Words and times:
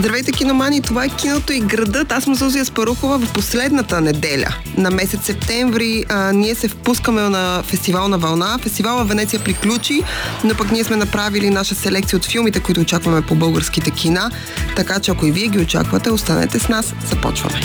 Здравейте, 0.00 0.32
киномани! 0.32 0.82
Това 0.82 1.04
е 1.04 1.08
киното 1.08 1.52
и 1.52 1.60
градът. 1.60 2.12
Аз 2.12 2.24
съм 2.24 2.34
Зузия 2.34 2.64
Спарухова 2.64 3.18
в 3.18 3.32
последната 3.32 4.00
неделя 4.00 4.54
на 4.76 4.90
месец 4.90 5.20
септември. 5.24 6.04
А, 6.08 6.32
ние 6.32 6.54
се 6.54 6.68
впускаме 6.68 7.22
на 7.22 7.62
фестивал 7.66 8.08
на 8.08 8.18
вълна. 8.18 8.58
Фестивала 8.58 9.04
Венеция 9.04 9.44
приключи, 9.44 10.02
но 10.44 10.54
пък 10.54 10.72
ние 10.72 10.84
сме 10.84 10.96
направили 10.96 11.50
наша 11.50 11.74
селекция 11.74 12.16
от 12.16 12.24
филмите, 12.24 12.60
които 12.60 12.80
очакваме 12.80 13.22
по 13.22 13.34
българските 13.34 13.90
кина. 13.90 14.30
Така 14.76 15.00
че 15.00 15.10
ако 15.10 15.26
и 15.26 15.32
вие 15.32 15.48
ги 15.48 15.58
очаквате, 15.58 16.10
останете 16.10 16.58
с 16.58 16.68
нас. 16.68 16.94
Започваме. 17.10 17.60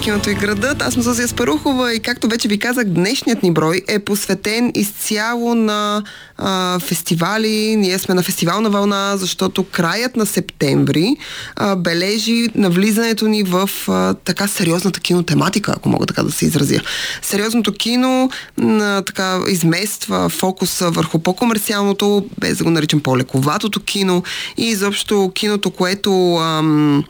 Киното 0.00 0.30
и 0.30 0.34
градът. 0.34 0.82
Аз 0.82 0.94
съм 0.94 1.02
Зозия 1.02 1.28
Спарухова 1.28 1.94
и 1.94 2.00
както 2.00 2.28
вече 2.28 2.48
ви 2.48 2.58
казах, 2.58 2.84
днешният 2.84 3.42
ни 3.42 3.52
брой 3.52 3.82
е 3.88 3.98
посветен 3.98 4.72
изцяло 4.74 5.54
на 5.54 6.02
а, 6.38 6.78
фестивали. 6.78 7.76
Ние 7.76 7.98
сме 7.98 8.14
на 8.14 8.22
фестивална 8.22 8.70
вълна, 8.70 9.16
защото 9.16 9.64
краят 9.64 10.16
на 10.16 10.26
септември 10.26 11.16
а, 11.56 11.76
бележи 11.76 12.48
навлизането 12.54 13.28
ни 13.28 13.42
в 13.42 13.70
а, 13.88 14.14
така 14.14 14.48
сериозната 14.48 15.00
кинотематика, 15.00 15.72
ако 15.76 15.88
мога 15.88 16.06
така 16.06 16.22
да 16.22 16.32
се 16.32 16.46
изразя. 16.46 16.80
Сериозното 17.22 17.72
кино 17.72 18.30
а, 18.62 19.02
така 19.02 19.40
измества 19.48 20.28
фокуса 20.28 20.90
върху 20.90 21.18
по-комерциалното, 21.18 22.26
без 22.38 22.58
да 22.58 22.64
го 22.64 22.70
наричам 22.70 23.00
по-лековатото 23.00 23.80
кино 23.80 24.22
и 24.56 24.64
изобщо 24.64 25.32
киното, 25.34 25.70
което 25.70 26.36
ам, 26.36 27.04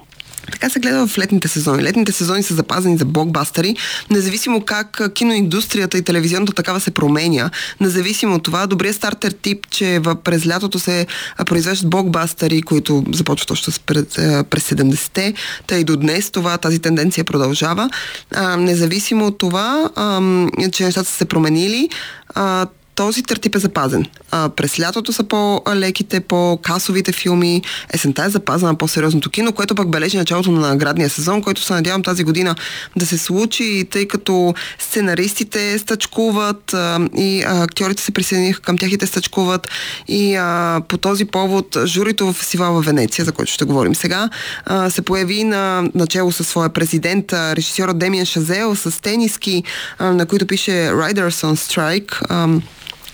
така 0.52 0.70
се 0.70 0.80
гледа 0.80 1.06
в 1.06 1.18
летните 1.18 1.48
сезони. 1.48 1.82
Летните 1.82 2.12
сезони 2.12 2.42
са 2.42 2.54
запазени 2.54 2.98
за 2.98 3.04
блокбастери, 3.04 3.76
независимо 4.10 4.60
как 4.60 5.00
киноиндустрията 5.14 5.98
и 5.98 6.02
телевизионната 6.02 6.52
такава 6.52 6.80
се 6.80 6.90
променя, 6.90 7.50
независимо 7.80 8.34
от 8.34 8.42
това, 8.42 8.66
добрият 8.66 8.96
стартер 8.96 9.30
тип, 9.30 9.66
че 9.70 10.00
през 10.24 10.46
лятото 10.46 10.78
се 10.78 11.06
произвеждат 11.46 11.90
блокбастери, 11.90 12.62
които 12.62 13.04
започват 13.12 13.50
още 13.50 13.70
през, 13.86 14.04
през 14.50 14.70
70-те, 14.70 15.34
тъй 15.66 15.84
до 15.84 15.96
днес 15.96 16.30
това, 16.30 16.58
тази 16.58 16.78
тенденция 16.78 17.24
продължава. 17.24 17.90
Независимо 18.58 19.26
от 19.26 19.38
това, 19.38 19.90
че 20.72 20.84
нещата 20.84 21.10
са 21.10 21.16
се 21.16 21.24
променили, 21.24 21.88
този 22.96 23.22
тертип 23.22 23.54
е 23.54 23.58
запазен. 23.58 24.06
А, 24.30 24.48
през 24.48 24.80
лятото 24.80 25.12
са 25.12 25.24
по-леките, 25.24 26.20
по-касовите 26.20 27.12
филми, 27.12 27.62
есента 27.94 28.24
е 28.24 28.30
запазена 28.30 28.74
по-сериозното 28.74 29.30
кино, 29.30 29.52
което 29.52 29.74
пък 29.74 29.90
бележи 29.90 30.16
началото 30.16 30.50
на 30.50 30.68
наградния 30.68 31.10
сезон, 31.10 31.42
който 31.42 31.62
се 31.62 31.72
надявам 31.72 32.02
тази 32.02 32.24
година 32.24 32.54
да 32.96 33.06
се 33.06 33.18
случи, 33.18 33.88
тъй 33.90 34.08
като 34.08 34.54
сценаристите 34.78 35.78
стъчкуват 35.78 36.74
а, 36.74 37.08
и 37.16 37.42
а, 37.42 37.62
актьорите 37.62 38.02
се 38.02 38.12
присъединиха 38.12 38.60
към 38.60 38.78
тях 38.78 38.92
и 38.92 38.98
те 38.98 39.06
стъчкуват 39.06 39.68
и 40.08 40.36
а, 40.36 40.80
по 40.88 40.98
този 40.98 41.24
повод 41.24 41.76
журито 41.84 42.26
в 42.26 42.32
фестивала 42.32 42.82
в 42.82 42.86
Венеция, 42.86 43.24
за 43.24 43.32
който 43.32 43.52
ще 43.52 43.64
говорим 43.64 43.94
сега, 43.94 44.28
а, 44.64 44.90
се 44.90 45.02
появи 45.02 45.44
на 45.44 45.90
начало 45.94 46.32
със 46.32 46.48
своя 46.48 46.68
президент, 46.68 47.32
режисьора 47.32 47.94
Демиан 47.94 48.26
Шазел 48.26 48.76
с 48.76 49.02
тениски, 49.02 49.62
а, 49.98 50.12
на 50.12 50.26
които 50.26 50.46
пише 50.46 50.70
Riders 50.70 51.46
on 51.46 51.54
Strike. 51.54 52.26
А, 52.28 52.60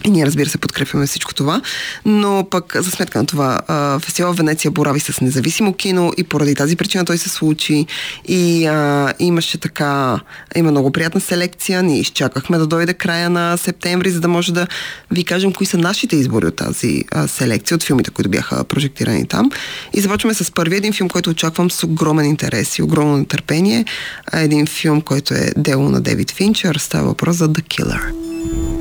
и 0.04 0.10
ние, 0.10 0.26
разбира 0.26 0.48
се, 0.48 0.58
подкрепяме 0.58 1.06
всичко 1.06 1.34
това, 1.34 1.62
но 2.04 2.46
пък 2.50 2.76
за 2.82 2.90
сметка 2.90 3.18
на 3.18 3.26
това 3.26 3.60
фестивал 4.02 4.32
Венеция 4.32 4.70
борави 4.70 5.00
с 5.00 5.20
независимо 5.20 5.74
кино 5.74 6.12
и 6.16 6.24
поради 6.24 6.54
тази 6.54 6.76
причина 6.76 7.04
той 7.04 7.18
се 7.18 7.28
случи 7.28 7.86
и 8.28 8.66
а, 8.66 9.12
имаше 9.18 9.58
така, 9.58 10.20
има 10.56 10.70
много 10.70 10.92
приятна 10.92 11.20
селекция. 11.20 11.82
Ние 11.82 12.00
изчакахме 12.00 12.58
да 12.58 12.66
дойде 12.66 12.94
края 12.94 13.30
на 13.30 13.56
септември, 13.56 14.10
за 14.10 14.20
да 14.20 14.28
може 14.28 14.52
да 14.52 14.66
ви 15.10 15.24
кажем 15.24 15.52
кои 15.52 15.66
са 15.66 15.78
нашите 15.78 16.16
избори 16.16 16.46
от 16.46 16.56
тази 16.56 17.04
а, 17.10 17.28
селекция, 17.28 17.74
от 17.74 17.82
филмите, 17.82 18.10
които 18.10 18.30
бяха 18.30 18.64
прожектирани 18.64 19.28
там. 19.28 19.50
И 19.94 20.00
започваме 20.00 20.34
с 20.34 20.52
първи 20.52 20.76
един 20.76 20.92
филм, 20.92 21.08
който 21.08 21.30
очаквам 21.30 21.70
с 21.70 21.84
огромен 21.84 22.26
интерес 22.26 22.78
и 22.78 22.82
огромно 22.82 23.16
нетърпение. 23.16 23.84
Един 24.32 24.66
филм, 24.66 25.00
който 25.00 25.34
е 25.34 25.52
дело 25.56 25.88
на 25.88 26.00
Девид 26.00 26.30
Финчер. 26.30 26.74
Става 26.74 27.06
въпрос 27.06 27.36
за 27.36 27.48
The 27.48 27.62
Killer. 27.62 28.71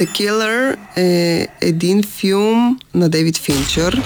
The 0.00 0.06
Killer 0.06 0.76
е 0.96 1.48
един 1.60 2.02
филм 2.02 2.78
на 2.94 3.08
Дейвид 3.08 3.38
Финчър. 3.38 4.02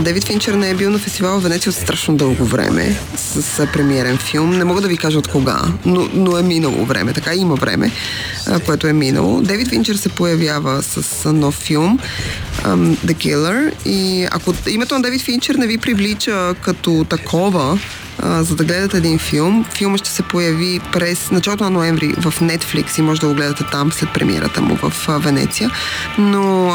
Дейвид 0.00 0.24
Финчър 0.24 0.54
не 0.54 0.70
е 0.70 0.74
бил 0.74 0.90
на 0.90 0.98
фестивала 0.98 1.40
в 1.40 1.42
Венеция 1.42 1.70
от 1.70 1.76
страшно 1.76 2.16
дълго 2.16 2.44
време 2.44 2.96
с, 3.16 3.42
с 3.42 3.66
премиерен 3.72 4.18
филм. 4.18 4.50
Не 4.50 4.64
мога 4.64 4.80
да 4.80 4.88
ви 4.88 4.96
кажа 4.96 5.18
от 5.18 5.28
кога, 5.28 5.60
но, 5.86 6.08
но 6.14 6.38
е 6.38 6.42
минало 6.42 6.84
време. 6.84 7.12
Така 7.12 7.34
има 7.34 7.54
време, 7.54 7.90
а, 8.46 8.60
което 8.60 8.86
е 8.86 8.92
минало. 8.92 9.40
Дейвид 9.40 9.68
Финчър 9.68 9.96
се 9.96 10.08
появява 10.08 10.82
с 10.82 11.32
нов 11.32 11.54
филм 11.54 11.98
um, 12.62 12.96
The 12.96 13.14
Killer 13.14 13.72
и 13.86 14.28
ако 14.30 14.54
името 14.68 14.94
на 14.94 15.02
Дейвид 15.02 15.22
Финчър 15.22 15.54
не 15.54 15.66
ви 15.66 15.78
привлича 15.78 16.54
като 16.62 17.06
такова, 17.08 17.78
за 18.22 18.56
да 18.56 18.64
гледате 18.64 18.96
един 18.96 19.18
филм. 19.18 19.64
Филмът 19.74 20.00
ще 20.00 20.10
се 20.10 20.22
появи 20.22 20.80
през 20.92 21.30
началото 21.30 21.64
на 21.64 21.70
ноември 21.70 22.08
в 22.08 22.34
Netflix 22.40 22.98
и 22.98 23.02
може 23.02 23.20
да 23.20 23.28
го 23.28 23.34
гледате 23.34 23.64
там 23.72 23.92
след 23.92 24.12
премиерата 24.12 24.62
му 24.62 24.76
в 24.76 25.08
Венеция. 25.08 25.70
Но 26.18 26.72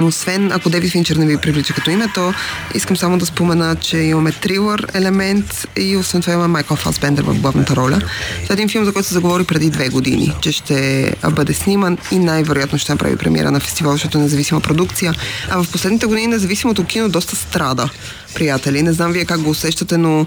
освен 0.00 0.52
ако 0.52 0.70
Деви 0.70 0.88
Финчер 0.88 1.16
не 1.16 1.26
ви 1.26 1.36
привлича 1.36 1.74
като 1.74 1.90
име, 1.90 2.06
то 2.14 2.34
искам 2.74 2.96
само 2.96 3.18
да 3.18 3.26
спомена, 3.26 3.76
че 3.76 3.98
имаме 3.98 4.32
трилър 4.32 4.86
елемент 4.94 5.66
и 5.76 5.96
освен 5.96 6.20
това 6.20 6.32
има 6.32 6.48
Майкъл 6.48 6.76
Фасбендер 6.76 7.22
в 7.22 7.34
главната 7.34 7.76
роля. 7.76 7.98
Това 8.42 8.52
е 8.52 8.52
един 8.52 8.68
филм, 8.68 8.84
за 8.84 8.92
който 8.92 9.08
се 9.08 9.14
заговори 9.14 9.44
преди 9.44 9.70
две 9.70 9.88
години, 9.88 10.34
че 10.40 10.52
ще 10.52 11.12
бъде 11.30 11.54
сниман 11.54 11.98
и 12.10 12.18
най-вероятно 12.18 12.78
ще 12.78 12.92
направи 12.92 13.16
премиера 13.16 13.50
на 13.50 13.60
фестивал, 13.60 13.92
защото 13.92 14.18
е 14.18 14.20
независима 14.20 14.60
продукция. 14.60 15.14
А 15.50 15.62
в 15.62 15.70
последните 15.72 16.06
години 16.06 16.26
независимото 16.26 16.84
кино 16.84 17.08
доста 17.08 17.36
страда 17.36 17.88
приятели. 18.34 18.82
Не 18.82 18.92
знам 18.92 19.12
вие 19.12 19.24
как 19.24 19.40
го 19.40 19.50
усещате, 19.50 19.96
но 19.96 20.26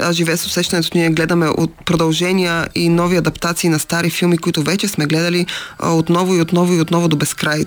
аз 0.00 0.16
живея 0.16 0.36
с 0.36 0.46
усещането, 0.46 0.88
ние 0.94 1.10
гледаме 1.10 1.46
от 1.46 1.72
продължения 1.84 2.68
и 2.74 2.88
нови 2.88 3.16
адаптации 3.16 3.70
на 3.70 3.78
стари 3.78 4.10
филми, 4.10 4.38
които 4.38 4.62
вече 4.62 4.88
сме 4.88 5.06
гледали 5.06 5.46
отново 5.82 6.34
и 6.34 6.40
отново 6.40 6.74
и 6.74 6.80
отново 6.80 7.08
до 7.08 7.16
безкрай. 7.16 7.64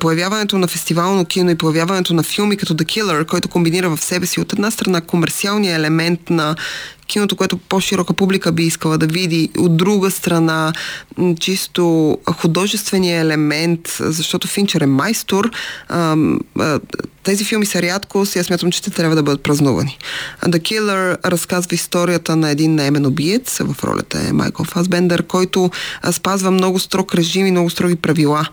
Появяването 0.00 0.58
на 0.58 0.66
фестивално 0.66 1.24
кино 1.24 1.50
и 1.50 1.58
появяването 1.58 2.14
на 2.14 2.22
филми 2.22 2.56
като 2.56 2.74
The 2.74 2.84
Killer, 2.84 3.26
който 3.26 3.48
комбинира 3.48 3.96
в 3.96 4.04
себе 4.04 4.26
си 4.26 4.40
от 4.40 4.52
една 4.52 4.70
страна 4.70 5.00
комерциалния 5.00 5.76
елемент 5.76 6.30
на 6.30 6.56
киното, 7.06 7.36
което 7.36 7.56
по-широка 7.56 8.14
публика 8.14 8.52
би 8.52 8.62
искала 8.62 8.98
да 8.98 9.06
види. 9.06 9.50
От 9.58 9.76
друга 9.76 10.10
страна, 10.10 10.72
чисто 11.40 12.18
художествения 12.36 13.20
елемент, 13.20 13.96
защото 14.00 14.48
Финчер 14.48 14.80
е 14.80 14.86
майстор, 14.86 15.50
тези 17.22 17.44
филми 17.44 17.66
са 17.66 17.82
рядко, 17.82 18.26
и 18.36 18.38
аз 18.38 18.46
смятам, 18.46 18.72
че 18.72 18.82
те 18.82 18.90
трябва 18.90 19.16
да 19.16 19.22
бъдат 19.22 19.42
празнувани. 19.42 19.98
The 20.42 20.58
Killer 20.58 21.24
разказва 21.24 21.74
историята 21.74 22.36
на 22.36 22.50
един 22.50 22.74
наемен 22.74 23.06
убиец, 23.06 23.58
в 23.58 23.84
ролята 23.84 24.20
е 24.28 24.32
Майкъл 24.32 24.64
Фасбендер, 24.64 25.22
който 25.22 25.70
спазва 26.12 26.50
много 26.50 26.78
строг 26.78 27.14
режим 27.14 27.46
и 27.46 27.50
много 27.50 27.70
строги 27.70 27.96
правила 27.96 28.48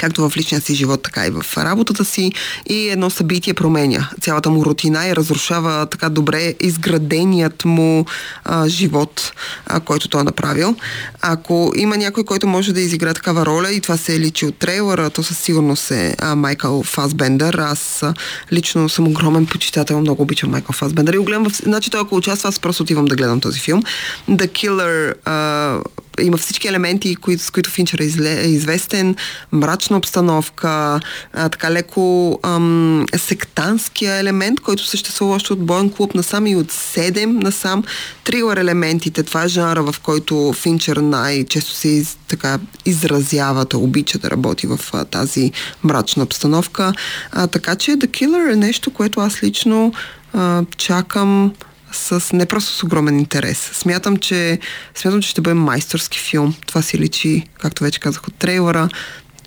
както 0.00 0.28
в 0.28 0.36
личния 0.36 0.60
си 0.60 0.74
живот, 0.74 1.02
така 1.02 1.26
и 1.26 1.30
в 1.30 1.44
работата 1.56 2.04
си 2.04 2.32
и 2.66 2.88
едно 2.88 3.10
събитие 3.10 3.54
променя 3.54 4.10
цялата 4.20 4.50
му 4.50 4.64
рутина 4.64 5.06
и 5.06 5.16
разрушава 5.16 5.86
така 5.86 6.08
добре 6.08 6.54
изграденият 6.60 7.64
му 7.64 8.06
а, 8.44 8.68
живот, 8.68 9.32
а, 9.66 9.80
който 9.80 10.08
той 10.08 10.20
е 10.20 10.24
направил. 10.24 10.76
Ако 11.20 11.72
има 11.76 11.96
някой, 11.96 12.24
който 12.24 12.46
може 12.46 12.72
да 12.72 12.80
изигра 12.80 13.14
такава 13.14 13.46
роля 13.46 13.72
и 13.72 13.80
това 13.80 13.96
се 13.96 14.14
е 14.14 14.20
личи 14.20 14.46
от 14.46 14.58
трейлера, 14.58 15.10
то 15.10 15.22
със 15.22 15.38
сигурност 15.38 15.90
е 15.90 16.16
а, 16.18 16.34
Майкъл 16.34 16.82
Фасбендер. 16.82 17.54
Аз 17.54 18.02
а, 18.02 18.14
лично 18.52 18.88
съм 18.88 19.08
огромен 19.08 19.46
почитател, 19.46 20.00
много 20.00 20.22
обичам 20.22 20.50
Майкъл 20.50 20.72
Фасбендер 20.72 21.12
и 21.12 21.18
го 21.18 21.24
гледам 21.24 21.50
в... 21.50 21.56
Значи 21.56 21.90
той 21.90 22.00
ако 22.00 22.16
участва, 22.16 22.48
аз 22.48 22.58
просто 22.58 22.82
отивам 22.82 23.04
да 23.04 23.16
гледам 23.16 23.40
този 23.40 23.60
филм. 23.60 23.82
The 24.30 24.48
Killer 24.48 25.14
а, 25.24 25.80
има 26.20 26.36
всички 26.36 26.68
елементи, 26.68 27.16
кои, 27.16 27.38
с 27.38 27.50
които 27.50 27.70
Финчер 27.70 27.98
е, 27.98 28.04
изле, 28.04 28.40
е 28.40 28.46
известен, 28.46 29.16
мрачна 29.52 29.96
обстановка, 29.96 31.00
а, 31.32 31.48
така 31.48 31.70
леко 31.70 32.38
ам, 32.42 33.06
сектантския 33.16 34.14
елемент, 34.14 34.60
който 34.60 34.86
съществува 34.86 35.34
още 35.34 35.52
от 35.52 35.66
Боен 35.66 35.90
клуб 35.90 36.14
насам 36.14 36.46
и 36.46 36.56
от 36.56 36.72
7 36.72 37.26
насам. 37.26 37.84
Трилър 38.24 38.56
елементите, 38.56 39.22
това 39.22 39.44
е 39.44 39.48
жанра, 39.48 39.82
в 39.82 39.94
който 40.02 40.52
Финчер 40.52 40.96
най-често 40.96 41.72
се 41.72 41.88
из, 41.88 42.16
така, 42.28 42.58
изразява, 42.84 43.64
да 43.64 43.78
обича 43.78 44.18
да 44.18 44.30
работи 44.30 44.66
в 44.66 44.80
а, 44.92 45.04
тази 45.04 45.52
мрачна 45.84 46.22
обстановка. 46.22 46.92
А, 47.32 47.46
така 47.46 47.76
че 47.76 47.90
The 47.90 48.06
Killer 48.06 48.52
е 48.52 48.56
нещо, 48.56 48.90
което 48.90 49.20
аз 49.20 49.42
лично 49.42 49.92
а, 50.32 50.64
чакам 50.76 51.52
с 51.96 52.32
не 52.32 52.46
просто 52.46 52.72
с 52.72 52.82
огромен 52.82 53.18
интерес. 53.18 53.70
Смятам, 53.72 54.16
че, 54.16 54.58
смятам, 54.94 55.22
че 55.22 55.28
ще 55.28 55.40
бъде 55.40 55.54
майсторски 55.54 56.18
филм. 56.18 56.54
Това 56.66 56.82
си 56.82 56.98
личи, 56.98 57.48
както 57.58 57.84
вече 57.84 58.00
казах 58.00 58.28
от 58.28 58.34
трейлера. 58.34 58.88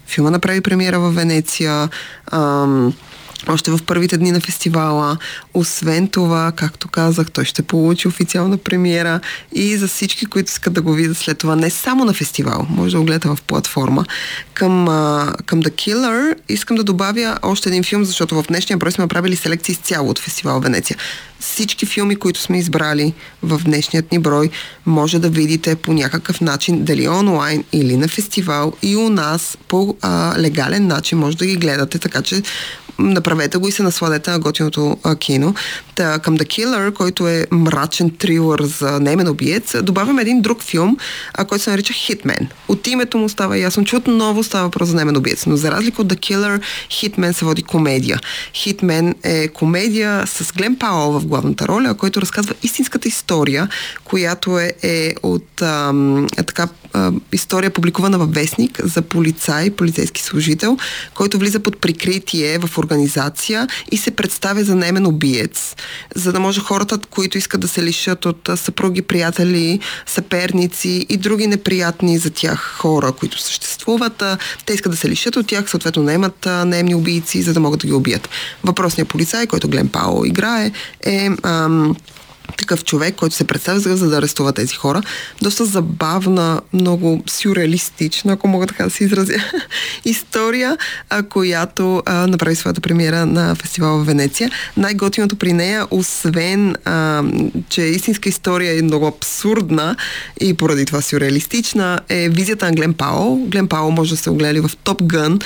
Филма 0.07 0.31
направи 0.31 0.61
премиера 0.61 0.99
в 0.99 1.11
Венеция. 1.11 1.89
Ам, 2.31 2.93
още 3.47 3.71
в 3.71 3.79
първите 3.85 4.17
дни 4.17 4.31
на 4.31 4.39
фестивала. 4.39 5.17
Освен 5.53 6.07
това, 6.07 6.51
както 6.55 6.87
казах, 6.87 7.31
той 7.31 7.45
ще 7.45 7.61
получи 7.61 8.07
официална 8.07 8.57
премиера 8.57 9.19
и 9.53 9.77
за 9.77 9.87
всички, 9.87 10.25
които 10.25 10.49
искат 10.49 10.73
да 10.73 10.81
го 10.81 10.93
видят 10.93 11.17
след 11.17 11.37
това, 11.37 11.55
не 11.55 11.69
само 11.69 12.05
на 12.05 12.13
фестивал, 12.13 12.65
може 12.69 12.91
да 12.91 12.99
го 12.99 13.05
гледате 13.05 13.27
в 13.27 13.37
платформа. 13.47 14.05
Към, 14.53 14.85
към 15.45 15.63
The 15.63 15.71
Killer 15.71 16.35
искам 16.49 16.77
да 16.77 16.83
добавя 16.83 17.37
още 17.41 17.69
един 17.69 17.83
филм, 17.83 18.05
защото 18.05 18.35
в 18.35 18.47
днешния 18.47 18.77
брой 18.77 18.91
сме 18.91 19.03
направили 19.03 19.35
селекции 19.35 19.71
изцяло 19.71 20.09
от 20.09 20.19
фестивал 20.19 20.59
Венеция. 20.59 20.97
Всички 21.39 21.85
филми, 21.85 22.15
които 22.15 22.41
сме 22.41 22.57
избрали 22.57 23.13
в 23.43 23.61
днешният 23.65 24.11
ни 24.11 24.19
брой, 24.19 24.49
може 24.85 25.19
да 25.19 25.29
видите 25.29 25.75
по 25.75 25.93
някакъв 25.93 26.41
начин, 26.41 26.83
дали 26.83 27.07
онлайн 27.07 27.63
или 27.73 27.97
на 27.97 28.07
фестивал 28.07 28.73
и 28.81 28.95
у 28.95 29.09
нас 29.09 29.57
по 29.67 29.95
а, 30.01 30.33
легален 30.37 30.87
начин 30.87 31.17
може 31.17 31.37
да 31.37 31.45
ги 31.45 31.55
гледате, 31.55 31.99
така 31.99 32.21
че 32.21 32.41
направете 32.99 33.57
го 33.57 33.67
и 33.67 33.71
се 33.71 33.83
насладете 33.83 34.31
на 34.31 34.39
готиното 34.39 34.97
а, 35.03 35.15
кино. 35.15 35.53
Та, 35.95 36.19
към 36.19 36.37
The 36.37 36.45
Killer, 36.45 36.93
който 36.93 37.27
е 37.27 37.45
мрачен 37.51 38.09
трилър 38.09 38.63
за 38.63 38.99
немен 38.99 39.27
убиец, 39.27 39.75
добавям 39.83 40.19
един 40.19 40.41
друг 40.41 40.63
филм, 40.63 40.97
а, 41.33 41.45
който 41.45 41.63
се 41.63 41.69
нарича 41.69 41.93
Hitman. 41.93 42.47
От 42.67 42.87
името 42.87 43.17
му 43.17 43.29
става 43.29 43.57
ясно, 43.57 43.85
че 43.85 43.95
отново 43.95 44.43
става 44.43 44.63
въпрос 44.63 44.89
за 44.89 44.95
немен 44.95 45.17
убиец, 45.17 45.45
но 45.45 45.57
за 45.57 45.71
разлика 45.71 46.01
от 46.01 46.07
The 46.07 46.17
Killer, 46.17 46.61
Hitman 46.89 47.31
се 47.31 47.45
води 47.45 47.63
комедия. 47.63 48.19
Hitman 48.53 49.13
е 49.23 49.47
комедия 49.47 50.27
с 50.27 50.53
Глен 50.53 50.75
Пауъл 50.75 51.19
в 51.19 51.25
главната 51.25 51.67
роля, 51.67 51.93
който 51.93 52.21
разказва 52.21 52.55
истинската 52.63 53.07
история, 53.07 53.69
която 54.03 54.59
е, 54.59 54.73
е 54.83 55.13
от 55.23 55.61
ам, 55.61 56.27
е 56.37 56.43
така 56.43 56.67
история 57.31 57.71
публикувана 57.71 58.17
във 58.17 58.33
Вестник 58.33 58.81
за 58.83 59.01
полицай, 59.01 59.69
полицейски 59.69 60.23
служител, 60.23 60.77
който 61.13 61.37
влиза 61.37 61.59
под 61.59 61.81
прикритие 61.81 62.57
в 62.57 62.77
организация 62.87 63.67
и 63.91 63.97
се 63.97 64.11
представя 64.11 64.63
за 64.63 64.75
немен 64.75 65.05
убиец, 65.05 65.75
за 66.15 66.31
да 66.31 66.39
може 66.39 66.59
хората, 66.61 66.97
които 67.09 67.37
искат 67.37 67.61
да 67.61 67.67
се 67.67 67.83
лишат 67.83 68.25
от 68.25 68.49
съпруги, 68.55 69.01
приятели, 69.01 69.79
съперници 70.05 71.05
и 71.09 71.17
други 71.17 71.47
неприятни 71.47 72.17
за 72.17 72.29
тях 72.29 72.77
хора, 72.79 73.11
които 73.11 73.41
съществуват, 73.41 74.23
те 74.65 74.73
искат 74.73 74.91
да 74.91 74.97
се 74.97 75.09
лишат 75.09 75.35
от 75.35 75.47
тях, 75.47 75.69
съответно 75.69 76.03
наемат 76.03 76.45
наемни 76.45 76.95
убийци, 76.95 77.41
за 77.41 77.53
да 77.53 77.59
могат 77.59 77.79
да 77.79 77.87
ги 77.87 77.93
убият. 77.93 78.29
Въпросният 78.63 79.09
полицай, 79.09 79.47
който 79.47 79.69
Глен 79.69 79.87
Пао 79.87 80.25
играе, 80.25 80.71
е 81.05 81.29
ам, 81.43 81.95
такъв 82.57 82.83
човек, 82.83 83.15
който 83.15 83.35
се 83.35 83.43
представя 83.43 83.79
за 83.79 84.09
да 84.09 84.17
арестува 84.17 84.53
тези 84.53 84.75
хора. 84.75 85.01
Доста 85.41 85.65
забавна, 85.65 86.61
много 86.73 87.23
сюрреалистична, 87.29 88.33
ако 88.33 88.47
мога 88.47 88.67
така 88.67 88.83
да 88.83 88.89
се 88.89 89.03
изразя, 89.03 89.33
история, 90.05 90.77
а, 91.09 91.23
която 91.23 92.03
а, 92.05 92.27
направи 92.27 92.55
своята 92.55 92.81
премиера 92.81 93.25
на 93.25 93.55
фестивал 93.55 93.97
в 93.97 94.05
Венеция. 94.05 94.51
Най-готиното 94.77 95.35
при 95.35 95.53
нея, 95.53 95.87
освен, 95.91 96.75
а, 96.85 97.23
че 97.69 97.81
истинска 97.81 98.29
история 98.29 98.79
е 98.79 98.81
много 98.81 99.07
абсурдна 99.07 99.95
и 100.41 100.53
поради 100.53 100.85
това 100.85 101.01
сюрреалистична, 101.01 101.99
е 102.09 102.29
визията 102.29 102.65
на 102.65 102.71
Глен 102.71 102.93
Пао. 102.93 103.35
Глен 103.35 103.67
Пао 103.67 103.91
може 103.91 104.11
да 104.11 104.17
се 104.17 104.29
огледа 104.29 104.67
в 104.67 104.77
Топ 104.77 105.03
Гън. 105.03 105.39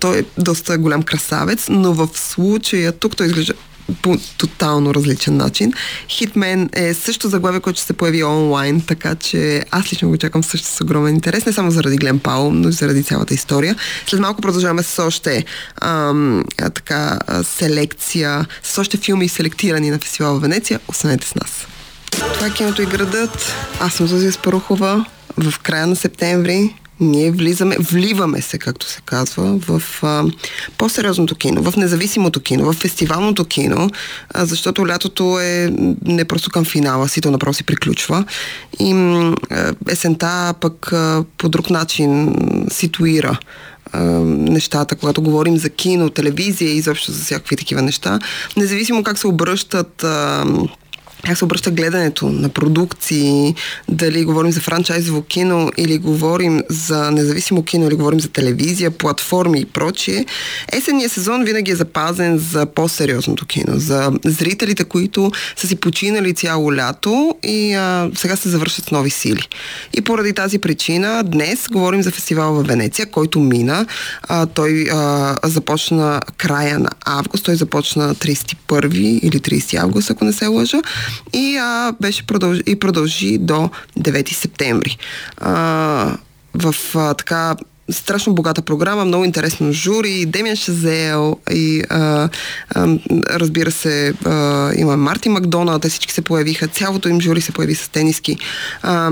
Той 0.00 0.18
е 0.18 0.24
доста 0.38 0.78
голям 0.78 1.02
красавец, 1.02 1.66
но 1.68 1.92
в 1.92 2.08
случая 2.14 2.92
тук 2.92 3.16
той 3.16 3.26
изглежда 3.26 3.54
по 4.02 4.16
тотално 4.38 4.94
различен 4.94 5.36
начин. 5.36 5.72
Хитмен 6.08 6.70
е 6.72 6.94
също 6.94 7.28
заглавие, 7.28 7.60
което 7.60 7.76
ще 7.76 7.86
се 7.86 7.92
появи 7.92 8.24
онлайн, 8.24 8.80
така 8.80 9.14
че 9.14 9.64
аз 9.70 9.92
лично 9.92 10.08
го 10.08 10.16
чакам 10.16 10.44
също 10.44 10.68
с 10.68 10.80
огромен 10.80 11.14
интерес, 11.14 11.46
не 11.46 11.52
само 11.52 11.70
заради 11.70 11.96
Глен 11.96 12.18
Паул, 12.18 12.50
но 12.52 12.68
и 12.68 12.72
заради 12.72 13.02
цялата 13.02 13.34
история. 13.34 13.76
След 14.06 14.20
малко 14.20 14.40
продължаваме 14.40 14.82
с 14.82 15.02
още 15.02 15.44
ам, 15.80 16.44
а, 16.60 16.70
така, 16.70 17.18
а, 17.26 17.44
селекция, 17.44 18.46
с 18.62 18.78
още 18.78 18.96
филми 18.96 19.28
селектирани 19.28 19.90
на 19.90 19.98
фестивал 19.98 20.34
в 20.34 20.42
Венеция. 20.42 20.80
Останете 20.88 21.26
с 21.26 21.34
нас. 21.34 21.66
Това 22.34 22.46
е 22.46 22.50
киното 22.50 22.82
и 22.82 22.86
градът. 22.86 23.54
Аз 23.80 23.94
съм 23.94 24.06
Зузия 24.06 24.32
Спарухова. 24.32 25.04
В 25.36 25.54
края 25.58 25.86
на 25.86 25.96
септември 25.96 26.74
ние 27.00 27.30
влизаме, 27.30 27.76
вливаме 27.80 28.40
се, 28.40 28.58
както 28.58 28.86
се 28.86 29.00
казва, 29.04 29.58
в 29.58 29.82
а, 30.02 30.24
по-сериозното 30.78 31.34
кино, 31.34 31.62
в 31.62 31.76
независимото 31.76 32.40
кино, 32.40 32.72
в 32.72 32.76
фестивалното 32.76 33.44
кино, 33.44 33.90
а, 34.34 34.46
защото 34.46 34.88
лятото 34.88 35.40
е 35.40 35.72
не 36.04 36.24
просто 36.24 36.50
към 36.50 36.64
финала 36.64 37.08
си, 37.08 37.20
то 37.20 37.30
направо 37.30 37.54
приключва. 37.66 38.24
И 38.80 38.92
а, 38.92 39.74
есента 39.88 40.54
пък 40.60 40.92
а, 40.92 41.24
по 41.38 41.48
друг 41.48 41.70
начин 41.70 42.34
ситуира 42.70 43.38
нещата, 44.24 44.96
когато 44.96 45.22
говорим 45.22 45.56
за 45.56 45.70
кино, 45.70 46.10
телевизия 46.10 46.70
и 46.70 46.76
изобщо 46.76 47.12
за 47.12 47.22
всякакви 47.22 47.56
такива 47.56 47.82
неща. 47.82 48.18
Независимо 48.56 49.02
как 49.02 49.18
се 49.18 49.26
обръщат 49.26 50.04
а, 50.04 50.44
как 51.24 51.38
се 51.38 51.44
обръща 51.44 51.70
гледането 51.70 52.28
на 52.28 52.48
продукции, 52.48 53.54
дали 53.88 54.24
говорим 54.24 54.52
за 54.52 54.60
франчайзово 54.60 55.22
кино 55.22 55.70
или 55.76 55.98
говорим 55.98 56.62
за 56.68 57.10
независимо 57.10 57.62
кино, 57.62 57.86
или 57.86 57.94
говорим 57.94 58.20
за 58.20 58.28
телевизия, 58.28 58.90
платформи 58.90 59.60
и 59.60 59.64
прочие, 59.64 60.26
есенният 60.72 61.12
сезон 61.12 61.44
винаги 61.44 61.70
е 61.70 61.76
запазен 61.76 62.38
за 62.38 62.66
по-сериозното 62.66 63.46
кино, 63.46 63.72
за 63.76 64.12
зрителите, 64.24 64.84
които 64.84 65.32
са 65.56 65.66
си 65.66 65.76
починали 65.76 66.34
цяло 66.34 66.74
лято 66.74 67.36
и 67.42 67.74
а, 67.74 68.10
сега 68.14 68.36
се 68.36 68.48
завършат 68.48 68.84
с 68.84 68.90
нови 68.90 69.10
сили. 69.10 69.48
И 69.94 70.00
поради 70.00 70.32
тази 70.32 70.58
причина 70.58 71.22
днес 71.24 71.68
говорим 71.68 72.02
за 72.02 72.10
фестивал 72.10 72.54
в 72.54 72.66
Венеция, 72.66 73.06
който 73.06 73.40
мина. 73.40 73.86
А, 74.22 74.46
той 74.46 74.86
а, 74.92 75.36
започна 75.44 76.20
края 76.36 76.78
на 76.78 76.90
август, 77.04 77.44
той 77.44 77.56
започна 77.56 78.14
31 78.14 78.94
или 78.96 79.40
30 79.40 79.82
август, 79.82 80.10
ако 80.10 80.24
не 80.24 80.32
се 80.32 80.46
лъжа 80.46 80.82
и 81.32 81.56
а, 81.56 81.92
беше 82.00 82.26
продължи, 82.26 82.62
и 82.66 82.78
продължи 82.78 83.38
до 83.38 83.70
9 84.00 84.32
септември. 84.32 84.96
А, 85.36 86.16
в 86.54 86.74
а, 86.94 87.14
така 87.14 87.56
страшно 87.90 88.34
богата 88.34 88.62
програма, 88.62 89.04
много 89.04 89.24
интересно 89.24 89.72
жури, 89.72 90.26
Демиан 90.26 90.56
Шазел 90.56 91.36
и 91.50 91.82
а, 91.90 92.28
а, 92.74 92.98
разбира 93.30 93.70
се 93.70 94.14
а, 94.24 94.72
има 94.76 94.96
Марти 94.96 95.28
Макдоналд, 95.28 95.82
те 95.82 95.88
всички 95.88 96.12
се 96.12 96.22
появиха, 96.22 96.68
цялото 96.68 97.08
им 97.08 97.20
жури 97.20 97.40
се 97.40 97.52
появи 97.52 97.74
с 97.74 97.88
тениски. 97.88 98.36
А, 98.82 99.10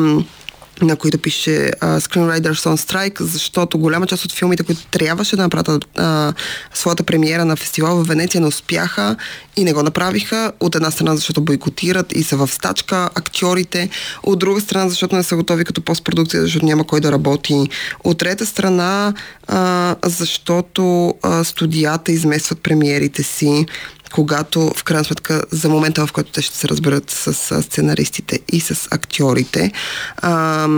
на 0.82 0.96
които 0.96 1.18
пише 1.18 1.50
uh, 1.50 1.98
Screenwriters 1.98 2.68
on 2.68 2.76
Strike, 2.76 3.22
защото 3.22 3.78
голяма 3.78 4.06
част 4.06 4.24
от 4.24 4.32
филмите, 4.32 4.62
които 4.62 4.86
трябваше 4.86 5.36
да 5.36 5.42
направят 5.42 5.84
uh, 5.84 6.34
своята 6.74 7.02
премиера 7.02 7.44
на 7.44 7.56
фестивал 7.56 7.96
в 7.96 8.08
Венеция, 8.08 8.40
не 8.40 8.46
успяха 8.46 9.16
и 9.56 9.64
не 9.64 9.72
го 9.72 9.82
направиха. 9.82 10.52
От 10.60 10.74
една 10.74 10.90
страна, 10.90 11.16
защото 11.16 11.40
бойкотират 11.40 12.12
и 12.12 12.22
са 12.22 12.36
в 12.36 12.48
стачка 12.48 13.10
актьорите, 13.14 13.88
от 14.22 14.38
друга 14.38 14.60
страна, 14.60 14.88
защото 14.88 15.16
не 15.16 15.22
са 15.22 15.36
готови 15.36 15.64
като 15.64 15.80
постпродукция, 15.80 16.42
защото 16.42 16.66
няма 16.66 16.86
кой 16.86 17.00
да 17.00 17.12
работи. 17.12 17.68
От 18.04 18.18
трета 18.18 18.46
страна, 18.46 19.14
uh, 19.48 19.96
защото 20.06 20.82
uh, 20.82 21.42
студията 21.42 22.12
изместват 22.12 22.62
премиерите 22.62 23.22
си 23.22 23.66
когато 24.12 24.72
в 24.76 24.84
крайна 24.84 25.04
сметка 25.04 25.42
за 25.50 25.68
момента, 25.68 26.06
в 26.06 26.12
който 26.12 26.32
те 26.32 26.42
ще 26.42 26.56
се 26.56 26.68
разберат 26.68 27.10
с, 27.10 27.62
сценаристите 27.62 28.40
и 28.52 28.60
с 28.60 28.88
актьорите. 28.90 29.72
А, 30.16 30.68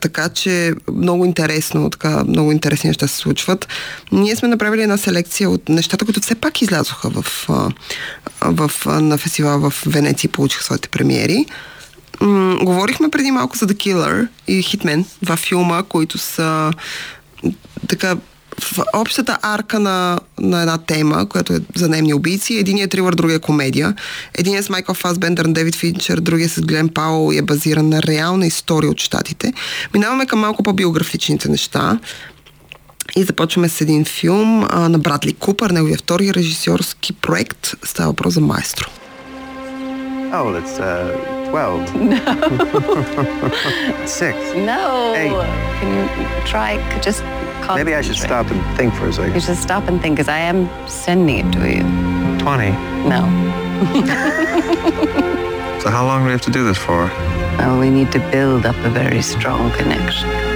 така 0.00 0.28
че 0.28 0.74
много 0.92 1.24
интересно, 1.24 1.90
така, 1.90 2.24
много 2.24 2.52
интересни 2.52 2.88
неща 2.88 3.06
се 3.08 3.16
случват. 3.16 3.68
Ние 4.12 4.36
сме 4.36 4.48
направили 4.48 4.82
една 4.82 4.96
селекция 4.96 5.50
от 5.50 5.68
нещата, 5.68 6.04
които 6.04 6.20
все 6.20 6.34
пак 6.34 6.62
излязоха 6.62 7.10
в, 7.10 7.48
в, 8.40 8.70
на 8.86 9.18
фестивал 9.18 9.70
в 9.70 9.74
Венеция 9.86 10.28
и 10.28 10.32
получиха 10.32 10.64
своите 10.64 10.88
премиери. 10.88 11.46
М- 12.20 12.58
говорихме 12.62 13.08
преди 13.08 13.30
малко 13.30 13.56
за 13.56 13.66
The 13.66 13.74
Killer 13.74 14.28
и 14.48 14.62
Hitman, 14.62 15.04
два 15.22 15.36
филма, 15.36 15.82
които 15.82 16.18
са 16.18 16.72
така 17.88 18.16
в 18.60 18.78
общата 18.92 19.38
арка 19.42 19.80
на, 19.80 20.18
на 20.40 20.60
една 20.60 20.78
тема, 20.78 21.28
която 21.28 21.52
е 21.52 21.60
за 21.74 21.88
наемни 21.88 22.14
убийци, 22.14 22.54
единият 22.54 22.86
е 22.86 22.90
трилър, 22.90 23.14
другия 23.14 23.36
е 23.36 23.38
комедия. 23.38 23.94
Единият 24.34 24.64
е 24.64 24.66
с 24.66 24.70
Майкъл 24.70 24.94
Фасбендър, 24.94 25.46
Девид 25.46 25.74
Финчер, 25.74 26.20
другия 26.20 26.44
е 26.44 26.48
с 26.48 26.60
Глен 26.60 26.88
Паул 26.88 27.32
и 27.32 27.38
е 27.38 27.42
базиран 27.42 27.88
на 27.88 28.02
реална 28.02 28.46
история 28.46 28.90
от 28.90 29.00
щатите. 29.00 29.52
Минаваме 29.94 30.26
към 30.26 30.40
малко 30.40 30.62
по-биографичните 30.62 31.48
неща. 31.48 31.98
И 33.16 33.22
започваме 33.22 33.68
с 33.68 33.80
един 33.80 34.04
филм 34.04 34.64
а, 34.70 34.88
на 34.88 34.98
Брадли 34.98 35.32
Купър, 35.32 35.70
неговия 35.70 35.98
втори 35.98 36.34
режисьорски 36.34 37.12
проект. 37.12 37.74
Става 37.84 38.08
въпрос 38.08 38.34
за 38.34 38.40
Майстро. 38.40 38.88
Oh, 40.32 40.56
it's 40.60 40.78
uh, 40.80 41.41
12. 41.52 41.94
No. 42.02 42.16
Six. 44.06 44.36
No. 44.56 45.14
Eight. 45.14 45.30
Can 45.78 45.88
you 45.92 46.46
try, 46.46 46.78
just 47.00 47.22
Maybe 47.76 47.94
I 47.94 48.00
should 48.00 48.16
stop 48.16 48.50
and 48.50 48.60
think 48.76 48.94
for 48.94 49.06
a 49.06 49.12
second. 49.12 49.34
You 49.34 49.40
should 49.40 49.56
stop 49.56 49.86
and 49.86 50.00
think, 50.00 50.16
because 50.16 50.28
I 50.28 50.38
am 50.38 50.68
sending 50.88 51.46
it 51.46 51.52
to 51.52 51.60
you. 51.70 51.82
20. 52.38 52.70
No. 53.08 53.22
So 55.82 55.90
how 55.90 56.06
long 56.06 56.20
do 56.20 56.26
we 56.26 56.30
have 56.30 56.40
to 56.42 56.50
do 56.52 56.62
this 56.62 56.78
for? 56.78 57.08
Well, 57.58 57.80
we 57.80 57.90
need 57.90 58.12
to 58.12 58.20
build 58.30 58.66
up 58.66 58.76
a 58.84 58.88
very 58.88 59.20
strong 59.20 59.72
connection. 59.72 60.51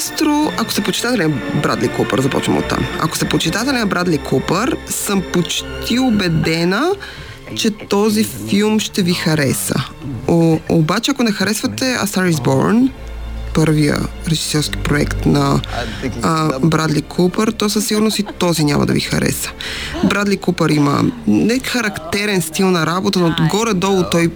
Маестро, 0.00 0.52
ако 0.58 0.72
сте 0.72 0.80
почитатели 0.80 1.22
на 1.22 1.60
Брадли 1.62 1.88
Купър, 1.88 2.20
започвам 2.20 2.56
от 2.56 2.68
там. 2.68 2.86
Ако 3.00 3.16
сте 3.16 3.28
почитатели 3.28 3.76
на 3.76 3.86
Брадли 3.86 4.18
Купър, 4.18 4.76
съм 4.88 5.22
почти 5.32 5.98
убедена, 5.98 6.90
че 7.56 7.70
този 7.70 8.24
филм 8.24 8.80
ще 8.80 9.02
ви 9.02 9.14
хареса. 9.14 9.74
О, 10.28 10.58
обаче, 10.68 11.10
ако 11.10 11.22
не 11.22 11.32
харесвате 11.32 11.84
A 11.84 12.04
Star 12.04 12.32
is 12.32 12.44
Born, 12.44 12.90
първия 13.54 13.98
режисьорски 14.28 14.78
проект 14.78 15.26
на 15.26 15.60
а, 16.22 16.58
Брадли 16.58 17.02
Купър, 17.02 17.50
то 17.50 17.68
със 17.68 17.86
сигурност 17.86 18.18
и 18.18 18.24
този 18.38 18.64
няма 18.64 18.86
да 18.86 18.92
ви 18.92 19.00
хареса. 19.00 19.50
Брадли 20.04 20.36
Купър 20.36 20.70
има 20.70 21.04
не 21.26 21.58
характерен 21.58 22.42
стил 22.42 22.70
на 22.70 22.86
работа, 22.86 23.18
но 23.18 23.34
горе-долу 23.50 24.02
той 24.10 24.30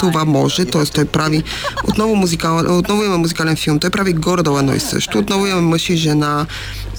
това 0.00 0.24
може, 0.24 0.64
т.е. 0.64 0.84
той 0.84 1.04
прави 1.04 1.42
отново, 1.88 2.16
музикал, 2.16 2.78
отново 2.78 3.04
има 3.04 3.18
музикален 3.18 3.56
филм, 3.56 3.78
той 3.78 3.90
прави 3.90 4.12
горе-долу 4.12 4.58
едно 4.58 4.74
и 4.74 4.80
също, 4.80 5.18
отново 5.18 5.46
има 5.46 5.60
мъж 5.60 5.90
и 5.90 5.96
жена 5.96 6.46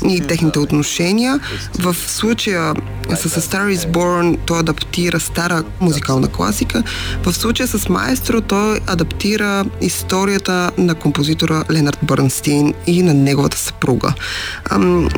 и 0.10 0.20
техните 0.28 0.60
отношения. 0.60 1.40
В 1.80 1.96
случая 2.08 2.74
с 3.10 3.24
A 3.26 3.40
Star 3.40 3.76
is 3.76 3.92
Born 3.92 4.38
той 4.46 4.60
адаптира 4.60 5.20
стара 5.20 5.64
музикална 5.82 6.28
класика, 6.28 6.84
в 7.24 7.34
случая 7.34 7.68
с 7.68 7.90
Маестро 7.90 8.42
той 8.42 8.80
адаптира 8.88 9.66
историята 9.82 10.72
на 10.78 10.96
композитора 10.96 11.64
Ленард 11.72 11.98
Бърнстин 12.04 12.74
и 12.88 13.04
на 13.04 13.14
неговата 13.14 13.58
съпруга. 13.58 14.14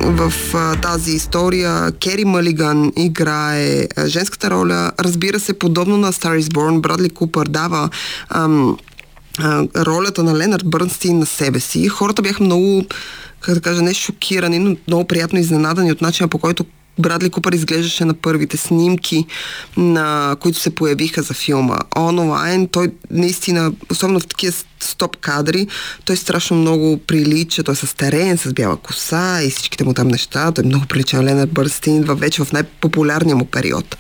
В 0.02 0.34
тази 0.82 1.12
история 1.12 1.92
Кери 1.92 2.26
Малиган 2.26 2.92
играе 2.98 3.88
женската 4.06 4.50
роля, 4.50 4.92
разбира 5.00 5.40
се, 5.40 5.60
подобно 5.60 5.98
на 5.98 6.14
Star 6.14 6.42
is 6.42 6.54
Born, 6.54 6.82
Брадли 6.82 7.10
Купър 7.10 7.48
дава 7.48 7.90
ролята 9.78 10.24
на 10.24 10.38
Ленард 10.38 10.66
Бърнстин 10.66 11.20
на 11.20 11.26
себе 11.26 11.60
си. 11.60 11.88
Хората 11.88 12.22
бяха 12.22 12.44
много, 12.44 12.86
как 13.40 13.56
да 13.56 13.62
кажа, 13.62 13.82
не 13.82 13.94
шокирани, 13.94 14.60
но 14.60 14.76
много 14.88 15.08
приятно 15.08 15.40
изненадани 15.40 15.92
от 15.92 16.02
начина 16.02 16.28
по 16.28 16.40
който 16.40 16.66
Брадли 17.00 17.30
Купър 17.30 17.54
изглеждаше 17.54 18.06
на 18.06 18.14
първите 18.14 18.58
снимки, 18.58 19.26
на 19.78 20.36
които 20.40 20.60
се 20.60 20.76
появиха 20.76 21.22
за 21.22 21.34
филма. 21.34 21.78
Онлайн, 21.98 22.68
той 22.68 22.92
наистина, 23.12 23.72
особено 23.92 24.20
в 24.20 24.28
такива 24.28 24.54
стоп 24.80 25.18
кадри, 25.18 25.68
той 26.06 26.18
страшно 26.18 26.58
много 26.58 26.98
прилича, 26.98 27.64
той 27.64 27.74
е 27.74 27.76
старен, 27.76 28.38
с 28.38 28.54
бяла 28.54 28.78
коса 28.78 29.40
и 29.44 29.50
всичките 29.50 29.84
му 29.84 29.94
там 29.94 30.08
неща. 30.08 30.52
Той 30.52 30.64
е 30.64 30.68
много 30.68 30.86
прилича 30.86 31.18
на 31.18 31.24
Ленард 31.24 31.52
Бърстин, 31.52 32.04
вече 32.08 32.44
в 32.44 32.52
най-популярния 32.54 33.36
му 33.36 33.46
период. 33.46 33.98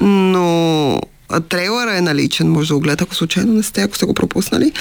Но 0.00 1.00
трейлера 1.48 1.96
е 1.96 2.00
наличен, 2.00 2.50
може 2.50 2.68
да 2.68 2.74
го 2.74 2.80
гледате, 2.80 3.04
ако 3.04 3.14
случайно 3.14 3.52
не 3.52 3.62
сте, 3.62 3.82
ако 3.82 3.96
сте 3.96 4.06
го 4.06 4.14
пропуснали. 4.14 4.72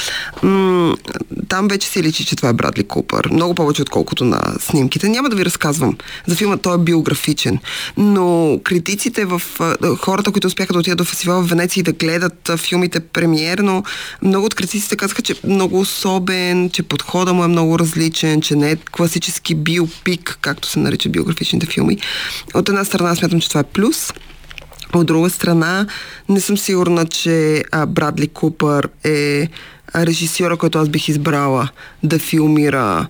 Там 1.47 1.67
вече 1.67 1.87
се 1.87 2.03
личи, 2.03 2.25
че 2.25 2.35
това 2.35 2.49
е 2.49 2.53
Брадли 2.53 2.83
Купър. 2.83 3.29
Много 3.31 3.55
повече, 3.55 3.81
отколкото 3.81 4.25
на 4.25 4.41
снимките. 4.59 5.09
Няма 5.09 5.29
да 5.29 5.35
ви 5.35 5.45
разказвам. 5.45 5.97
За 6.27 6.35
филма 6.35 6.57
той 6.57 6.75
е 6.75 6.77
биографичен. 6.77 7.59
Но 7.97 8.59
критиците 8.63 9.25
в 9.25 9.41
хората, 9.99 10.31
които 10.31 10.47
успяха 10.47 10.73
да 10.73 10.79
отидат 10.79 10.97
до 10.97 11.05
фестивала 11.05 11.43
в 11.43 11.49
Венеция 11.49 11.81
и 11.81 11.83
да 11.83 11.91
гледат 11.91 12.51
филмите 12.57 12.99
премиерно, 12.99 13.83
много 14.21 14.45
от 14.45 14.55
критиците 14.55 14.95
казаха, 14.95 15.21
че 15.21 15.33
е 15.33 15.47
много 15.47 15.79
особен, 15.79 16.69
че 16.69 16.83
подхода 16.83 17.33
му 17.33 17.43
е 17.43 17.47
много 17.47 17.79
различен, 17.79 18.41
че 18.41 18.55
не 18.55 18.71
е 18.71 18.75
класически 18.75 19.55
биопик, 19.55 20.37
както 20.41 20.67
се 20.67 20.79
наричат 20.79 21.11
биографичните 21.11 21.65
филми. 21.65 21.97
От 22.53 22.69
една 22.69 22.85
страна 22.85 23.15
смятам, 23.15 23.41
че 23.41 23.47
това 23.49 23.61
е 23.61 23.63
плюс, 23.63 24.13
от 24.99 25.07
друга 25.07 25.29
страна, 25.29 25.87
не 26.29 26.41
съм 26.41 26.57
сигурна, 26.57 27.05
че 27.05 27.63
а, 27.71 27.85
Брадли 27.85 28.27
Купър 28.27 28.89
е 29.03 29.47
режисьора, 29.95 30.57
който 30.57 30.79
аз 30.79 30.89
бих 30.89 31.09
избрала 31.09 31.69
да 32.03 32.19
филмира 32.19 33.07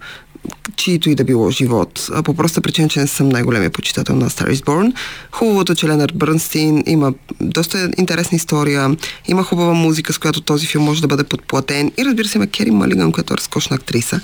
чието 0.76 1.10
и 1.10 1.16
да 1.16 1.24
било 1.24 1.52
живот. 1.52 2.10
По 2.24 2.34
проста 2.34 2.62
причина, 2.62 2.90
че 2.90 3.00
не 3.00 3.08
съм 3.08 3.30
най-големия 3.30 3.70
почитател 3.70 4.16
на 4.16 4.30
Star 4.30 4.54
is 4.54 4.66
Born. 4.66 4.94
Хубавото, 5.32 5.76
че 5.76 5.88
Ленард 5.88 6.12
Бърнстин 6.16 6.84
има 6.86 7.14
доста 7.42 7.90
интересна 7.98 8.36
история, 8.36 8.98
има 9.28 9.44
хубава 9.44 9.74
музика, 9.74 10.14
с 10.14 10.18
която 10.18 10.42
този 10.42 10.68
филм 10.68 10.84
може 10.84 11.02
да 11.02 11.08
бъде 11.08 11.24
подплатен 11.24 11.92
и 11.98 12.06
разбира 12.06 12.28
се 12.28 12.38
има 12.38 12.48
Кери 12.48 12.72
Малиган, 12.72 13.12
която 13.12 13.34
е 13.34 13.38
разкошна 13.38 13.76
актриса. 13.76 14.20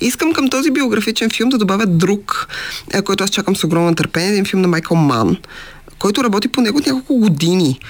Искам 0.00 0.32
към 0.32 0.50
този 0.50 0.70
биографичен 0.70 1.30
филм 1.30 1.48
да 1.48 1.58
добавя 1.58 1.86
друг, 1.86 2.48
който 3.04 3.24
аз 3.24 3.30
чакам 3.30 3.56
с 3.56 3.64
огромно 3.64 3.94
търпение, 3.94 4.30
един 4.30 4.44
филм 4.44 4.62
на 4.62 4.68
Майкъл 4.68 4.96
Ман, 4.96 5.36
който 6.02 6.24
работи 6.24 6.48
по 6.48 6.60
него 6.60 6.80
няколко 6.86 7.16
години. 7.16 7.80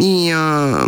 И 0.00 0.30
а, 0.30 0.86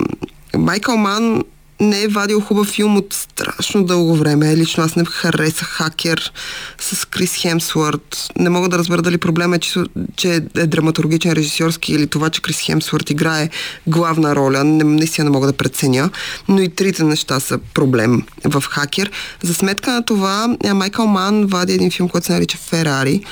Майкъл 0.59 0.97
Ман 0.97 1.45
не 1.81 2.03
е 2.03 2.09
вадил 2.09 2.41
хубав 2.41 2.67
филм 2.67 2.97
от 2.97 3.15
страшно 3.15 3.85
дълго 3.85 4.17
време. 4.17 4.57
Лично 4.57 4.85
аз 4.85 4.97
не 4.97 5.05
харесах 5.05 5.69
хакер 5.69 6.33
с 6.79 7.09
Крис 7.09 7.37
Хемсворт. 7.37 8.31
Не 8.39 8.51
мога 8.51 8.69
да 8.69 8.79
разбера 8.79 9.03
дали 9.03 9.19
проблема 9.19 9.57
е, 9.57 9.59
че, 9.59 9.81
че 10.17 10.35
е 10.35 10.67
драматургичен, 10.67 11.33
режисьорски 11.33 11.93
или 11.93 12.07
това, 12.07 12.31
че 12.31 12.43
Крис 12.43 12.61
Хемсворт 12.61 13.11
играе 13.11 13.51
главна 13.87 14.37
роля. 14.37 14.65
Не, 14.65 14.85
наистина 14.85 15.25
не 15.25 15.31
мога 15.31 15.47
да 15.47 15.53
преценя. 15.53 16.11
Но 16.49 16.61
и 16.61 16.69
трите 16.69 17.05
неща 17.05 17.41
са 17.41 17.59
проблем 17.59 18.23
в 18.45 18.65
хакер. 18.69 19.11
За 19.43 19.55
сметка 19.55 19.93
на 19.93 20.05
това, 20.05 20.57
Майкъл 20.75 21.07
Ман 21.07 21.47
вади 21.47 21.73
един 21.73 21.91
филм, 21.91 22.09
който 22.09 22.27
се 22.27 22.33
нарича 22.33 22.59
Ферари 22.59 23.25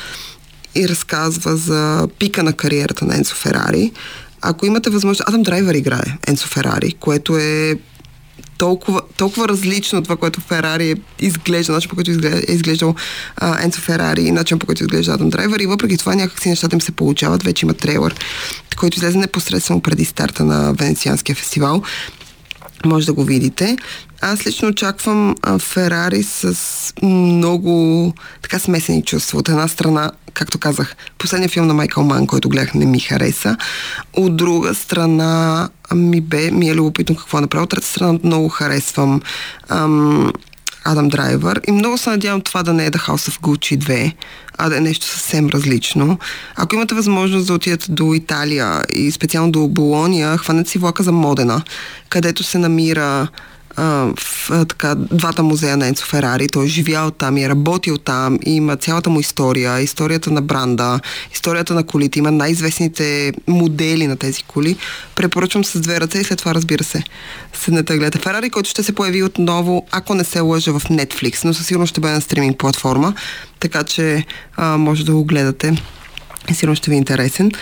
и 0.78 0.88
разказва 0.88 1.56
за 1.56 2.08
пика 2.18 2.42
на 2.42 2.52
кариерата 2.52 3.04
на 3.04 3.16
Енцо 3.16 3.34
Ферари. 3.34 3.92
Ако 4.42 4.66
имате 4.66 4.90
възможност, 4.90 5.28
Адам 5.28 5.42
Драйвер 5.42 5.74
играе 5.74 6.18
Енцо 6.26 6.48
Ферари, 6.48 6.92
което 6.92 7.38
е 7.38 7.74
толкова, 8.58 9.00
толкова 9.16 9.48
различно 9.48 9.98
от 9.98 10.04
това, 10.04 10.16
което 10.16 10.40
Ферари 10.40 10.90
е 10.90 10.96
изглежда, 11.18 11.72
начин 11.72 11.88
по 11.88 11.94
който 11.94 12.10
е 12.10 12.52
изглеждал 12.52 12.94
а, 13.36 13.64
Енцо 13.64 13.80
Ферари 13.80 14.22
и 14.22 14.32
начин 14.32 14.58
по 14.58 14.66
който 14.66 14.82
изглежда 14.82 15.12
Адам 15.12 15.30
Драйвер 15.30 15.60
и 15.60 15.66
въпреки 15.66 15.96
това 15.96 16.14
някакси 16.14 16.48
нещата 16.48 16.76
им 16.76 16.80
се 16.80 16.92
получават. 16.92 17.42
Вече 17.42 17.66
има 17.66 17.74
трейлър, 17.74 18.14
който 18.76 18.96
излезе 18.96 19.18
непосредствено 19.18 19.80
преди 19.80 20.04
старта 20.04 20.44
на 20.44 20.72
Венецианския 20.72 21.36
фестивал. 21.36 21.82
Може 22.84 23.06
да 23.06 23.12
го 23.12 23.24
видите. 23.24 23.76
Аз 24.20 24.46
лично 24.46 24.68
очаквам 24.68 25.36
Ферари 25.58 26.22
с 26.22 26.56
много 27.02 28.14
така 28.42 28.58
смесени 28.58 29.02
чувства. 29.02 29.38
От 29.38 29.48
една 29.48 29.68
страна, 29.68 30.10
както 30.38 30.58
казах, 30.58 30.96
последния 31.18 31.48
филм 31.48 31.66
на 31.66 31.74
Майкъл 31.74 32.04
Ман, 32.04 32.26
който 32.26 32.48
гледах, 32.48 32.74
не 32.74 32.86
ми 32.86 33.00
хареса. 33.00 33.56
От 34.12 34.36
друга 34.36 34.74
страна, 34.74 35.68
ми, 35.94 36.20
бе, 36.20 36.50
ми 36.50 36.68
е 36.68 36.74
любопитно 36.74 37.16
какво 37.16 37.38
е. 37.38 37.42
От 37.42 37.70
трета 37.70 37.86
страна, 37.86 38.18
много 38.24 38.48
харесвам 38.48 39.20
ам, 39.68 40.32
Адам 40.84 41.08
Драйвер 41.08 41.60
и 41.68 41.72
много 41.72 41.98
се 41.98 42.10
надявам 42.10 42.40
това 42.40 42.62
да 42.62 42.72
не 42.72 42.86
е 42.86 42.90
The 42.90 42.98
House 42.98 43.30
of 43.30 43.40
Gucci 43.40 43.78
2, 43.78 44.12
а 44.58 44.68
да 44.68 44.76
е 44.76 44.80
нещо 44.80 45.06
съвсем 45.06 45.48
различно. 45.48 46.18
Ако 46.56 46.74
имате 46.74 46.94
възможност 46.94 47.46
да 47.46 47.54
отидете 47.54 47.92
до 47.92 48.14
Италия 48.14 48.84
и 48.92 49.10
специално 49.10 49.52
до 49.52 49.68
Болония, 49.68 50.38
хванете 50.38 50.70
си 50.70 50.78
влака 50.78 51.02
за 51.02 51.12
Модена, 51.12 51.62
където 52.08 52.42
се 52.42 52.58
намира 52.58 53.28
в 53.78 54.66
така, 54.68 54.94
двата 54.94 55.42
музея 55.42 55.76
на 55.76 55.86
Енцо 55.86 56.06
Ферари. 56.06 56.48
Той 56.48 56.64
е 56.64 56.68
живял 56.68 57.10
там 57.10 57.36
и 57.36 57.44
е 57.44 57.48
работил 57.48 57.98
там 57.98 58.38
и 58.46 58.54
има 58.54 58.76
цялата 58.76 59.10
му 59.10 59.20
история, 59.20 59.80
историята 59.80 60.30
на 60.30 60.42
бранда, 60.42 61.00
историята 61.32 61.74
на 61.74 61.84
колите. 61.84 62.18
Има 62.18 62.30
най-известните 62.30 63.32
модели 63.46 64.06
на 64.06 64.16
тези 64.16 64.42
коли. 64.42 64.76
Препоръчвам 65.14 65.64
с 65.64 65.80
две 65.80 66.00
ръце 66.00 66.18
и 66.18 66.24
след 66.24 66.38
това, 66.38 66.54
разбира 66.54 66.84
се, 66.84 67.02
седнете 67.52 67.92
да 67.92 67.98
гледате 67.98 68.18
Ферари, 68.18 68.50
който 68.50 68.70
ще 68.70 68.82
се 68.82 68.94
появи 68.94 69.22
отново, 69.22 69.86
ако 69.90 70.14
не 70.14 70.24
се 70.24 70.40
лъжа 70.40 70.78
в 70.78 70.84
Netflix, 70.84 71.44
но 71.44 71.54
със 71.54 71.66
сигурност 71.66 71.90
ще 71.90 72.00
бъде 72.00 72.14
на 72.14 72.20
стриминг 72.20 72.58
платформа, 72.58 73.14
така 73.60 73.84
че 73.84 74.24
а, 74.56 74.76
може 74.76 75.04
да 75.04 75.12
го 75.12 75.24
гледате. 75.24 75.82
Сигурно 76.52 76.76
ще 76.76 76.90
ви 76.90 76.94
е 76.94 76.98
интересен. 76.98 77.52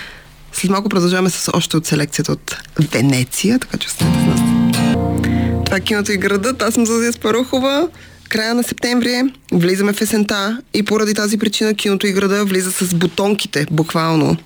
След 0.52 0.70
малко 0.70 0.88
продължаваме 0.88 1.30
с 1.30 1.52
още 1.54 1.76
от 1.76 1.86
селекцията 1.86 2.32
от 2.32 2.56
Венеция, 2.92 3.58
така 3.58 3.76
че 3.78 3.88
останете 3.88 4.20
с 4.20 4.26
нас. 4.26 4.55
Това 5.66 5.80
киното 5.80 6.12
и 6.12 6.16
градът. 6.16 6.62
Аз 6.62 6.74
съм 6.74 6.86
Зазия 6.86 7.12
Спарухова. 7.12 7.88
Края 8.28 8.54
на 8.54 8.62
септември 8.62 9.22
влизаме 9.52 9.92
в 9.92 10.00
есента 10.00 10.62
и 10.74 10.82
поради 10.82 11.14
тази 11.14 11.38
причина 11.38 11.74
киното 11.74 12.06
и 12.06 12.12
града 12.12 12.44
влиза 12.44 12.72
с 12.72 12.94
бутонките, 12.94 13.66
буквално 13.70 14.36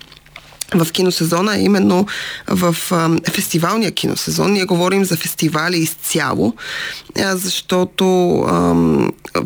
в 0.75 0.91
киносезона, 0.91 1.57
именно 1.57 2.05
в 2.47 2.75
а, 2.91 3.09
фестивалния 3.31 3.91
киносезон. 3.91 4.51
Ние 4.51 4.65
говорим 4.65 5.05
за 5.05 5.17
фестивали 5.17 5.77
изцяло, 5.77 6.53
защото 7.33 8.39
а, 8.39 8.75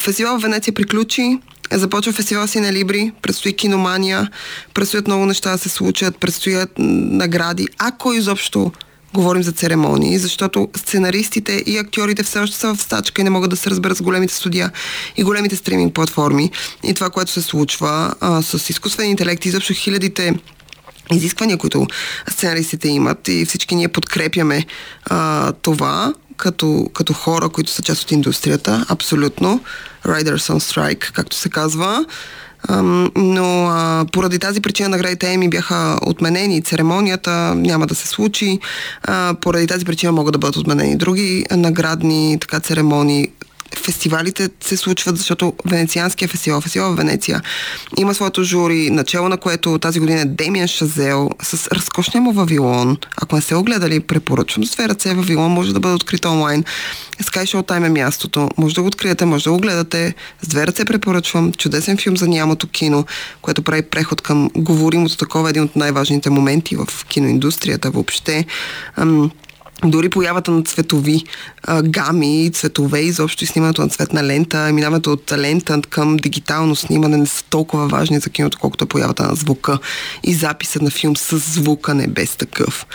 фестивал 0.02 0.40
в 0.40 0.42
Венеция 0.42 0.74
приключи, 0.74 1.40
Започва 1.72 2.14
фестивал 2.14 2.48
си 2.48 2.60
на 2.60 2.74
Либри, 2.74 3.12
предстои 3.22 3.54
киномания, 3.54 4.30
предстоят 4.74 5.08
много 5.08 5.26
неща 5.26 5.52
да 5.52 5.58
се 5.58 5.70
случат, 5.70 6.18
предстоят 6.18 6.70
награди, 6.78 7.68
ако 7.78 8.14
изобщо 8.14 8.72
говорим 9.16 9.44
за 9.44 9.52
церемонии, 9.52 10.20
защото 10.20 10.70
сценаристите 10.76 11.64
и 11.66 11.78
актьорите 11.78 12.24
все 12.24 12.40
още 12.40 12.58
са 12.58 12.76
в 12.76 12.82
стачка 12.82 13.22
и 13.22 13.24
не 13.24 13.30
могат 13.30 13.50
да 13.50 13.56
се 13.56 13.70
разберат 13.70 13.98
с 13.98 14.02
големите 14.02 14.34
студия 14.34 14.72
и 15.18 15.24
големите 15.24 15.56
стриминг 15.56 15.94
платформи. 15.94 16.52
И 16.84 16.94
това, 16.94 17.10
което 17.10 17.32
се 17.32 17.42
случва 17.42 18.14
а, 18.22 18.42
с 18.42 18.70
изкуствен 18.70 19.10
интелект, 19.10 19.46
изобщо 19.46 19.74
хилядите 19.74 20.34
изисквания, 21.12 21.58
които 21.58 21.88
сценаристите 22.30 22.88
имат 22.90 23.28
и 23.28 23.46
всички 23.46 23.76
ние 23.76 23.88
подкрепяме 23.88 24.66
а, 25.06 25.52
това 25.52 26.14
като, 26.38 26.90
като 26.94 27.14
хора, 27.14 27.50
които 27.50 27.72
са 27.72 27.82
част 27.82 28.04
от 28.04 28.12
индустрията, 28.12 28.86
абсолютно. 28.90 29.62
Riders 30.06 30.54
on 30.54 30.60
Strike, 30.60 31.12
както 31.12 31.36
се 31.36 31.50
казва. 31.50 32.06
Но 33.16 34.06
поради 34.12 34.40
тази 34.40 34.62
причина 34.62 34.90
наградите 34.90 35.34
Еми 35.34 35.50
бяха 35.50 35.98
отменени. 36.06 36.62
Церемонията 36.62 37.56
няма 37.56 37.88
да 37.88 37.96
се 37.96 38.08
случи. 38.08 38.60
Поради 39.42 39.68
тази 39.68 39.86
причина 39.86 40.12
могат 40.12 40.34
да 40.34 40.40
бъдат 40.40 40.56
отменени 40.56 40.98
други 40.98 41.46
наградни 41.52 42.38
така, 42.42 42.60
церемонии 42.60 43.28
фестивалите 43.78 44.50
се 44.62 44.78
случват, 44.78 45.18
защото 45.18 45.54
Венецианския 45.66 46.28
фестивал, 46.28 46.62
фестивал 46.62 46.94
в 46.94 46.98
Венеция, 46.98 47.42
има 47.98 48.14
своето 48.14 48.44
жури, 48.44 48.90
начало 48.90 49.30
на 49.30 49.38
което 49.38 49.80
тази 49.80 50.00
година 50.00 50.22
е 50.22 50.26
Демиан 50.26 50.68
Шазел 50.68 51.30
с 51.44 51.68
разкошния 51.72 52.22
му 52.22 52.34
Вавилон. 52.34 52.98
Ако 53.22 53.36
не 53.36 53.42
сте 53.42 53.56
огледали, 53.56 54.00
препоръчвам 54.00 54.66
с 54.66 54.72
две 54.72 54.90
ръце. 54.90 55.14
Вавилон 55.14 55.52
може 55.52 55.74
да 55.74 55.80
бъде 55.80 55.96
открит 55.96 56.26
онлайн. 56.26 56.64
Sky 57.24 57.44
Showtime 57.44 57.86
е 57.86 57.90
мястото. 57.90 58.50
Може 58.58 58.76
да 58.76 58.82
го 58.82 58.88
откриете, 58.88 59.26
може 59.26 59.44
да 59.44 59.52
го 59.52 59.58
гледате. 59.58 60.16
С 60.42 60.48
две 60.48 60.68
ръце 60.68 60.86
препоръчвам. 60.86 61.54
Чудесен 61.54 61.98
филм 61.98 62.18
за 62.18 62.28
нямото 62.28 62.68
кино, 62.68 63.06
което 63.42 63.62
прави 63.62 63.82
преход 63.82 64.22
към 64.22 64.50
говоримото 64.56 65.18
такова, 65.18 65.50
един 65.50 65.64
от 65.64 65.76
най-важните 65.76 66.30
моменти 66.30 66.76
в 66.76 66.88
киноиндустрията 67.08 67.92
въобще 67.92 68.46
дори 69.84 70.10
появата 70.10 70.52
на 70.52 70.64
цветови 70.64 71.24
а, 71.64 71.82
гами, 71.82 72.52
цветове, 72.54 73.00
изобщо 73.00 73.44
и 73.44 73.48
снимането 73.48 73.82
на 73.82 73.90
цветна 73.90 74.24
лента, 74.24 74.72
минаването 74.74 75.12
от 75.12 75.32
лента 75.32 75.82
към 75.90 76.18
дигитално 76.18 76.76
снимане 76.76 77.18
не 77.18 77.26
са 77.26 77.44
толкова 77.44 77.88
важни 77.88 78.20
за 78.20 78.30
киното, 78.30 78.58
колкото 78.62 78.84
е 78.84 78.88
появата 78.88 79.24
на 79.24 79.36
звука 79.36 79.80
и 80.24 80.34
записът 80.34 80.82
на 80.82 80.90
филм 80.90 81.18
с 81.18 81.38
звука, 81.38 81.94
не 81.94 82.08
без 82.08 82.36
такъв. 82.36 82.86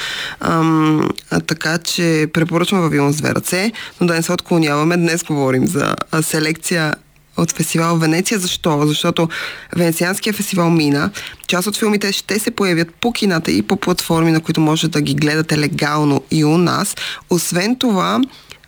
Ам, 0.40 1.10
а, 1.30 1.40
така 1.40 1.78
че 1.78 2.26
препоръчвам 2.32 2.80
Вавилон 2.80 3.12
с 3.12 3.16
две 3.16 3.34
ръце, 3.34 3.72
но 4.00 4.06
да 4.06 4.14
не 4.14 4.22
се 4.22 4.32
отклоняваме. 4.32 4.96
Днес 4.96 5.24
говорим 5.24 5.66
за 5.66 5.94
селекция 6.22 6.94
от 7.40 7.52
фестивал 7.52 7.96
Венеция. 7.96 8.38
Защо? 8.38 8.86
Защото 8.86 9.28
Венецианския 9.76 10.32
фестивал 10.32 10.70
мина. 10.70 11.10
Част 11.46 11.68
от 11.68 11.76
филмите 11.76 12.12
ще 12.12 12.38
се 12.38 12.50
появят 12.50 12.94
по 12.94 13.12
кината 13.12 13.50
и 13.52 13.62
по 13.62 13.76
платформи, 13.76 14.32
на 14.32 14.40
които 14.40 14.60
може 14.60 14.88
да 14.88 15.00
ги 15.00 15.14
гледате 15.14 15.58
легално 15.58 16.22
и 16.30 16.44
у 16.44 16.58
нас. 16.58 16.96
Освен 17.30 17.76
това, 17.76 18.20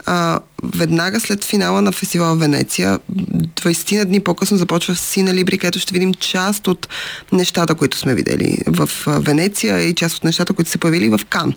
а, 0.06 0.40
веднага 0.62 1.20
след 1.20 1.44
финала 1.44 1.82
на 1.82 1.92
фестивал 1.92 2.36
Венеция, 2.36 2.98
20 3.12 3.98
на 3.98 4.04
дни 4.04 4.20
по-късно 4.20 4.56
започва 4.56 4.94
Сина 4.94 5.34
Либри, 5.34 5.58
където 5.58 5.78
ще 5.78 5.92
видим 5.92 6.14
част 6.14 6.68
от 6.68 6.88
нещата, 7.32 7.74
които 7.74 7.98
сме 7.98 8.14
видели 8.14 8.58
в 8.66 8.90
Венеция 9.06 9.80
и 9.80 9.94
част 9.94 10.16
от 10.16 10.24
нещата, 10.24 10.52
които 10.52 10.70
се 10.70 10.78
появили 10.78 11.08
в 11.08 11.20
Кан. 11.30 11.54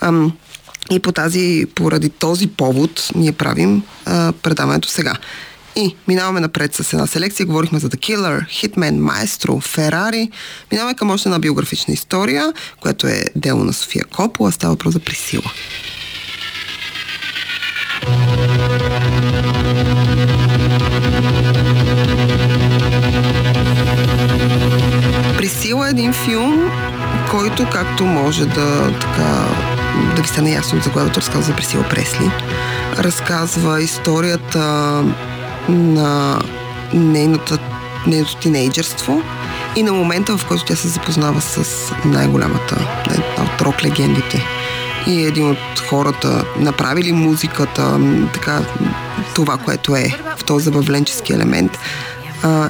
Ам, 0.00 0.32
и 0.90 1.00
по 1.00 1.12
тази, 1.12 1.66
поради 1.74 2.10
този 2.10 2.46
повод 2.46 3.10
ние 3.14 3.32
правим 3.32 3.82
а, 4.04 4.32
предаването 4.32 4.88
сега. 4.88 5.14
И 5.76 5.96
минаваме 6.08 6.40
напред 6.40 6.74
с 6.74 6.92
една 6.92 7.06
селекция. 7.06 7.46
Говорихме 7.46 7.78
за 7.78 7.88
The 7.88 7.96
Killer, 7.96 8.46
Hitman, 8.46 9.00
Maestro, 9.00 9.76
Ferrari. 9.76 10.30
Минаваме 10.72 10.94
към 10.94 11.10
още 11.10 11.28
една 11.28 11.38
биографична 11.38 11.94
история, 11.94 12.52
която 12.80 13.06
е 13.06 13.24
дело 13.36 13.64
на 13.64 13.72
София 13.72 14.04
Копола. 14.04 14.52
Става 14.52 14.72
въпрос 14.72 14.92
за 14.92 15.00
Присила. 15.00 15.52
Присила 25.36 25.86
е 25.86 25.90
един 25.90 26.12
филм, 26.12 26.70
който 27.30 27.66
както 27.72 28.04
може 28.04 28.46
да 28.46 28.98
така 29.00 29.46
да 30.16 30.22
ви 30.22 30.28
стане 30.28 30.52
ясно 30.52 30.78
от 30.78 30.84
заглавието, 30.84 31.20
разказва 31.20 31.42
за 31.42 31.56
Присила 31.56 31.88
Пресли. 31.88 32.30
Разказва 32.98 33.82
историята 33.82 35.04
на 35.68 36.40
нейната, 36.94 37.58
нейното 38.06 38.36
тинейджерство 38.36 39.22
и 39.76 39.82
на 39.82 39.92
момента, 39.92 40.36
в 40.36 40.46
който 40.46 40.64
тя 40.64 40.76
се 40.76 40.88
запознава 40.88 41.40
с 41.40 41.92
най-голямата, 42.04 42.76
от 43.38 43.62
рок 43.62 43.84
легендите. 43.84 44.44
И 45.06 45.22
един 45.22 45.50
от 45.50 45.78
хората 45.88 46.44
направили 46.58 47.12
музиката, 47.12 48.00
така, 48.34 48.60
това, 49.34 49.56
което 49.56 49.96
е 49.96 50.14
в 50.36 50.44
този 50.44 50.64
забавленчески 50.64 51.32
елемент, 51.32 51.78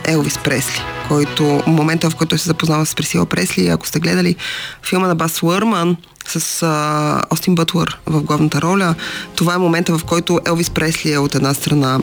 Елвис 0.04 0.38
Пресли, 0.38 0.80
който 1.08 1.62
момента, 1.66 2.10
в 2.10 2.16
който 2.16 2.38
се 2.38 2.46
запознава 2.46 2.86
с 2.86 2.94
Пресила 2.94 3.26
Пресли, 3.26 3.68
ако 3.68 3.86
сте 3.86 4.00
гледали 4.00 4.36
филма 4.82 5.06
на 5.06 5.14
Бас 5.14 5.42
Уърман, 5.42 5.96
с 6.28 6.62
а, 6.62 7.22
Остин 7.30 7.54
Бътлър 7.54 8.00
в 8.06 8.22
главната 8.22 8.62
роля. 8.62 8.94
Това 9.34 9.54
е 9.54 9.58
момента, 9.58 9.98
в 9.98 10.04
който 10.04 10.40
Елвис 10.46 10.70
Пресли 10.70 11.12
е 11.12 11.18
от 11.18 11.34
една 11.34 11.54
страна 11.54 12.00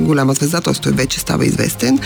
голяма 0.00 0.34
звезда, 0.34 0.60
т.е. 0.60 0.74
той 0.74 0.92
вече 0.92 1.20
става 1.20 1.46
известен. 1.46 1.98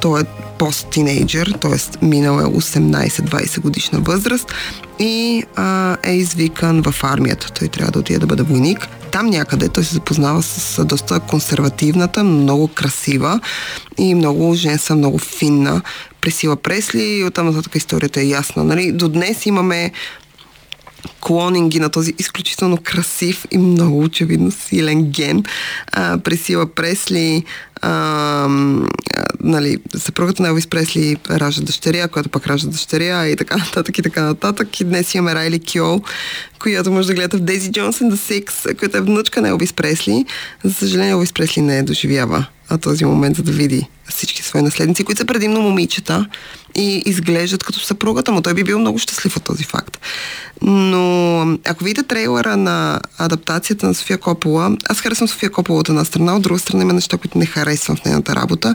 Той 0.00 0.20
е 0.20 0.24
пост-тинейджър, 0.58 1.58
т.е. 1.60 2.04
минал 2.06 2.40
е 2.40 2.44
18-20 2.44 3.60
годишна 3.60 4.00
възраст 4.00 4.52
и 4.98 5.44
а, 5.56 5.96
е 6.02 6.12
извикан 6.12 6.82
в 6.82 6.94
армията. 7.04 7.52
Той 7.52 7.68
трябва 7.68 7.92
да 7.92 7.98
отиде 7.98 8.18
да 8.18 8.26
бъде 8.26 8.42
войник. 8.42 8.88
Там 9.10 9.26
някъде 9.26 9.68
той 9.68 9.84
се 9.84 9.94
запознава 9.94 10.42
с 10.42 10.84
доста 10.84 11.20
консервативната, 11.20 12.24
много 12.24 12.68
красива 12.68 13.40
и 13.98 14.14
много 14.14 14.54
женска, 14.54 14.94
много 14.94 15.18
финна 15.18 15.82
Пресила 16.20 16.56
Пресли 16.56 17.24
оттам 17.24 17.46
нататък 17.46 17.74
историята 17.74 18.20
е 18.20 18.24
ясна. 18.24 18.64
Нали? 18.64 18.92
До 18.92 19.08
днес 19.08 19.46
имаме 19.46 19.92
клонинги 21.20 21.80
на 21.80 21.88
този 21.88 22.14
изключително 22.18 22.78
красив 22.82 23.46
и 23.50 23.58
много 23.58 24.02
очевидно 24.02 24.50
силен 24.50 25.02
ген. 25.02 25.44
А, 25.92 26.18
Пресила 26.18 26.66
Пресли, 26.66 27.44
а, 27.82 28.48
нали, 29.40 29.78
съпругата 29.96 30.42
на 30.42 30.48
Елвис 30.48 30.66
Пресли 30.66 31.16
ражда 31.30 31.64
дъщеря, 31.64 32.08
която 32.08 32.28
пък 32.28 32.46
ражда 32.46 32.70
дъщеря 32.70 33.28
и 33.28 33.36
така 33.36 33.56
нататък 33.56 33.98
и 33.98 34.02
така 34.02 34.22
нататък. 34.22 34.80
И 34.80 34.84
днес 34.84 35.14
имаме 35.14 35.34
Райли 35.34 35.60
Кьол, 35.72 36.02
която 36.58 36.92
може 36.92 37.08
да 37.08 37.14
гледате 37.14 37.36
в 37.36 37.40
Дейзи 37.40 37.72
Джонсън 37.72 38.12
The 38.12 38.44
Six, 38.44 38.78
която 38.78 38.96
е 38.96 39.00
внучка 39.00 39.42
на 39.42 39.48
Елвис 39.48 39.72
Пресли. 39.72 40.24
За 40.64 40.74
съжаление, 40.74 41.10
Елвис 41.10 41.32
Пресли 41.32 41.62
не 41.62 41.78
е 41.78 41.82
доживява 41.82 42.46
този 42.78 43.04
момент, 43.04 43.36
за 43.36 43.42
да 43.42 43.52
види 43.52 43.88
всички 44.08 44.42
свои 44.42 44.62
наследници, 44.62 45.04
които 45.04 45.18
са 45.18 45.24
предимно 45.24 45.60
момичета 45.60 46.26
и 46.74 47.02
изглеждат 47.06 47.64
като 47.64 47.80
съпругата 47.80 48.32
му. 48.32 48.42
Той 48.42 48.54
би 48.54 48.64
бил 48.64 48.78
много 48.78 48.98
щастлив 48.98 49.36
от 49.36 49.44
този 49.44 49.64
факт. 49.64 49.98
Но 50.62 51.58
ако 51.66 51.84
видите 51.84 52.02
трейлера 52.02 52.56
на 52.56 53.00
адаптацията 53.18 53.86
на 53.86 53.94
София 53.94 54.18
Копола, 54.18 54.76
аз 54.88 55.00
харесвам 55.00 55.28
София 55.28 55.50
Копола 55.50 55.80
от 55.80 55.88
една 55.88 56.04
страна, 56.04 56.36
от 56.36 56.42
друга 56.42 56.58
страна 56.58 56.82
има 56.82 56.92
неща, 56.92 57.16
които 57.16 57.38
не 57.38 57.46
харесвам 57.46 57.96
в 57.96 58.04
нейната 58.04 58.36
работа. 58.36 58.74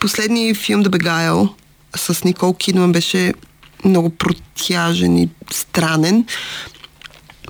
Последният 0.00 0.56
филм 0.56 0.84
The 0.84 0.88
Beguile 0.88 1.48
с 1.96 2.24
Никол 2.24 2.54
Кидман 2.54 2.92
беше 2.92 3.34
много 3.84 4.10
протяжен 4.10 5.18
и 5.18 5.28
странен. 5.52 6.24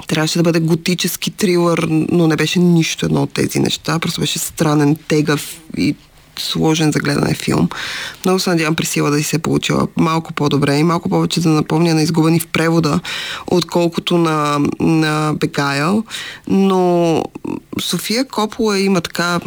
Трябваше 0.07 0.39
да 0.39 0.43
бъде 0.43 0.61
готически 0.61 1.31
трилър, 1.31 1.87
но 1.91 2.27
не 2.27 2.37
беше 2.37 2.59
нищо 2.59 3.07
едно 3.07 3.23
от 3.23 3.33
тези 3.33 3.59
неща. 3.59 3.99
Просто 3.99 4.21
беше 4.21 4.39
странен, 4.39 4.97
тегав 5.09 5.61
и 5.77 5.95
сложен 6.39 6.93
за 6.93 6.99
гледане 6.99 7.35
филм. 7.35 7.69
Много 8.25 8.39
се 8.39 8.51
надявам 8.51 8.75
Присила 8.75 9.11
да 9.11 9.19
си 9.19 9.25
се 9.25 9.37
е 9.37 9.39
получила 9.39 9.89
малко 9.97 10.33
по-добре 10.33 10.77
и 10.77 10.83
малко 10.83 11.09
повече 11.09 11.41
да 11.41 11.49
напомня 11.49 11.95
на 11.95 12.03
изгубени 12.03 12.41
в 12.41 12.47
превода, 12.47 13.01
отколкото 13.47 14.19
на, 14.19 14.61
на 14.81 15.35
Бегайл. 15.41 16.05
Но 16.49 17.25
София 17.81 18.25
Копола 18.25 18.79
има 18.79 19.01
така 19.01 19.41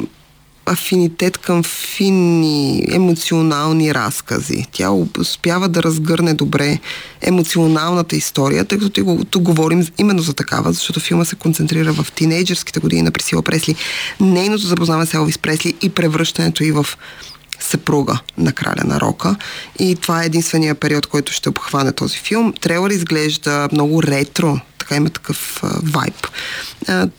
афинитет 0.65 1.37
към 1.37 1.63
финни, 1.63 2.83
емоционални 2.91 3.93
разкази. 3.93 4.65
Тя 4.71 4.91
успява 5.19 5.69
да 5.69 5.83
разгърне 5.83 6.33
добре 6.33 6.79
емоционалната 7.21 8.15
история, 8.15 8.65
тъй 8.65 8.77
като 8.77 9.23
тук 9.29 9.43
говорим 9.43 9.87
именно 9.97 10.21
за 10.21 10.33
такава, 10.33 10.73
защото 10.73 10.99
филма 10.99 11.25
се 11.25 11.35
концентрира 11.35 11.93
в 11.93 12.11
тинейджерските 12.11 12.79
години 12.79 13.01
на 13.01 13.11
Пресила 13.11 13.41
Пресли, 13.41 13.75
нейното 14.19 14.67
запознаване 14.67 15.05
с 15.05 15.13
Елвис 15.13 15.37
Пресли 15.37 15.73
и 15.81 15.89
превръщането 15.89 16.63
и 16.63 16.71
в 16.71 16.85
съпруга 17.59 18.19
на 18.37 18.51
краля 18.51 18.83
на 18.85 18.99
рока. 18.99 19.35
И 19.79 19.95
това 19.95 20.23
е 20.23 20.25
единствения 20.25 20.75
период, 20.75 21.07
който 21.07 21.31
ще 21.33 21.49
обхване 21.49 21.91
този 21.91 22.17
филм. 22.17 22.53
Трейлър 22.61 22.89
изглежда 22.89 23.69
много 23.71 24.03
ретро, 24.03 24.59
така 24.91 24.97
има 24.97 25.09
такъв 25.09 25.63
вайб. 25.83 26.27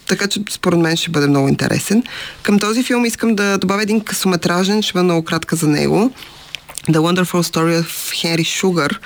Така 0.06 0.26
че 0.28 0.40
според 0.50 0.78
мен 0.78 0.96
ще 0.96 1.10
бъде 1.10 1.26
много 1.26 1.48
интересен. 1.48 2.02
Към 2.42 2.58
този 2.58 2.82
филм 2.82 3.04
искам 3.04 3.34
да 3.34 3.58
добавя 3.58 3.82
един 3.82 4.00
късометражен, 4.00 4.82
ще 4.82 4.92
бъде 4.92 5.04
много 5.04 5.24
кратка 5.24 5.56
за 5.56 5.68
него. 5.68 6.12
The 6.88 6.98
Wonderful 6.98 7.42
Story 7.42 7.80
of 7.82 7.90
Henry 8.22 8.44
Sugar 8.44 8.96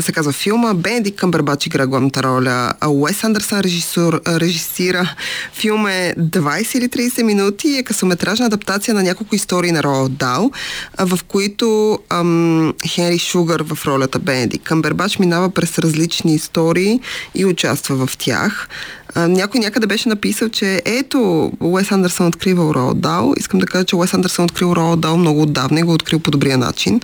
се 0.00 0.12
казва 0.12 0.32
филма. 0.32 0.74
Бенедик 0.74 1.14
Къмбербач 1.14 1.66
игра 1.66 1.86
главната 1.86 2.22
роля. 2.22 2.72
Уес 2.86 3.24
Андерсън 3.24 3.60
режисур, 3.60 4.20
режисира. 4.26 5.14
Филм 5.52 5.86
е 5.86 6.14
20 6.18 6.78
или 6.78 6.88
30 6.88 7.22
минути 7.22 7.68
и 7.68 7.78
е 7.78 7.82
късометражна 7.82 8.46
адаптация 8.46 8.94
на 8.94 9.02
няколко 9.02 9.34
истории 9.34 9.72
на 9.72 9.82
Роал 9.82 10.08
Дал, 10.08 10.50
в 10.98 11.20
които 11.28 11.98
ам, 12.08 12.74
Хенри 12.88 13.18
Шугър 13.18 13.62
в 13.62 13.86
ролята 13.86 14.18
Бенедик 14.18 14.62
Къмбербач 14.62 15.18
минава 15.18 15.50
през 15.50 15.78
различни 15.78 16.34
истории 16.34 17.00
и 17.34 17.44
участва 17.44 18.06
в 18.06 18.16
тях. 18.16 18.68
Някой 19.16 19.60
някъде 19.60 19.86
беше 19.86 20.08
написал, 20.08 20.48
че 20.48 20.82
ето, 20.84 21.52
Уес 21.60 21.92
Андерсън 21.92 22.26
открива 22.26 22.74
Роал. 22.74 23.34
Искам 23.36 23.60
да 23.60 23.66
кажа, 23.66 23.84
че 23.84 23.96
Уес 23.96 24.14
Андерсън 24.14 24.44
открил 24.44 24.72
Роал 24.76 24.96
Дал 24.96 25.16
много 25.16 25.42
отдавна 25.42 25.80
и 25.80 25.82
го 25.82 25.92
открил 25.92 26.18
по 26.18 26.30
добрия 26.30 26.58
начин, 26.58 27.00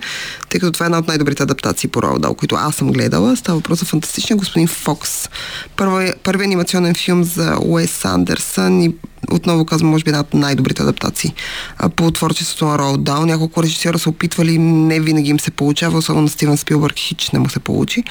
тъй 0.49 0.59
като 0.59 0.71
това 0.71 0.85
е 0.85 0.87
една 0.87 0.97
от 0.97 1.07
най-добрите 1.07 1.43
адаптации 1.43 1.89
по 1.89 2.01
Роал 2.01 2.35
които 2.35 2.55
аз 2.55 2.75
съм 2.75 2.91
гледала. 2.91 3.35
Става 3.35 3.57
въпрос 3.57 3.79
за 3.79 3.85
фантастичен 3.85 4.37
господин 4.37 4.67
Фокс. 4.67 5.29
Първи, 5.75 6.13
първи 6.23 6.43
анимационен 6.43 6.95
филм 6.95 7.23
за 7.23 7.57
Уес 7.61 8.05
Андерсън 8.05 8.81
и 8.81 8.95
отново 9.31 9.65
казвам, 9.65 9.89
може 9.89 10.03
би 10.03 10.09
една 10.09 10.19
от 10.19 10.33
най-добрите 10.33 10.81
адаптации 10.81 11.33
а, 11.77 11.89
по 11.89 12.11
творчеството 12.11 12.65
на 12.65 12.79
Роал 12.79 12.97
Дал. 12.97 13.25
Няколко 13.25 13.63
режисьора 13.63 13.99
са 13.99 14.09
опитвали, 14.09 14.57
не 14.57 14.99
винаги 14.99 15.29
им 15.29 15.39
се 15.39 15.51
получава, 15.51 15.97
особено 15.97 16.21
на 16.21 16.29
Стивен 16.29 16.57
Спилбърг 16.57 16.97
хич 16.97 17.31
не 17.31 17.39
му 17.39 17.49
се 17.49 17.59
получи. 17.59 18.03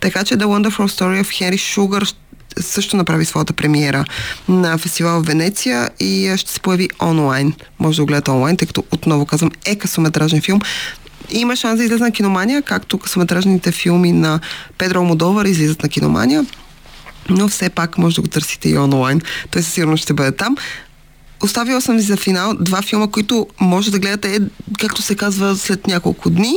Така 0.00 0.24
че 0.24 0.36
The 0.36 0.44
Wonderful 0.44 0.88
Story 0.88 1.22
of 1.22 1.50
Henry 1.50 1.56
Sugar 1.56 2.14
също 2.60 2.96
направи 2.96 3.24
своята 3.24 3.52
премиера 3.52 4.04
на 4.48 4.78
фестивал 4.78 5.22
в 5.22 5.26
Венеция 5.26 5.90
и 6.00 6.32
ще 6.36 6.50
се 6.50 6.60
появи 6.60 6.88
онлайн. 7.02 7.52
Може 7.78 7.96
да 7.96 8.02
го 8.02 8.06
гледате 8.06 8.30
онлайн, 8.30 8.56
тъй 8.56 8.66
като 8.66 8.84
отново 8.90 9.26
казвам 9.26 9.50
е 9.64 9.76
късометражен 9.76 10.42
филм. 10.42 10.60
Има 11.30 11.56
шанс 11.56 11.78
да 11.78 11.84
излезе 11.84 12.04
на 12.04 12.12
киномания, 12.12 12.62
както 12.62 12.98
късометражните 12.98 13.72
филми 13.72 14.12
на 14.12 14.40
Педро 14.78 15.04
Модовар 15.04 15.44
излизат 15.44 15.82
на 15.82 15.88
киномания 15.88 16.46
но 17.30 17.48
все 17.48 17.70
пак 17.70 17.98
може 17.98 18.16
да 18.16 18.22
го 18.22 18.28
търсите 18.28 18.68
и 18.68 18.78
онлайн. 18.78 19.20
Той 19.50 19.62
със 19.62 19.72
сигурност 19.72 20.02
ще 20.02 20.12
бъде 20.12 20.32
там. 20.32 20.56
Оставила 21.42 21.80
съм 21.80 21.96
ви 21.96 22.02
за 22.02 22.16
финал 22.16 22.54
два 22.60 22.82
филма, 22.82 23.08
които 23.08 23.46
може 23.60 23.90
да 23.90 23.98
гледате, 23.98 24.38
както 24.78 25.02
се 25.02 25.14
казва, 25.14 25.56
след 25.56 25.86
няколко 25.86 26.30
дни 26.30 26.54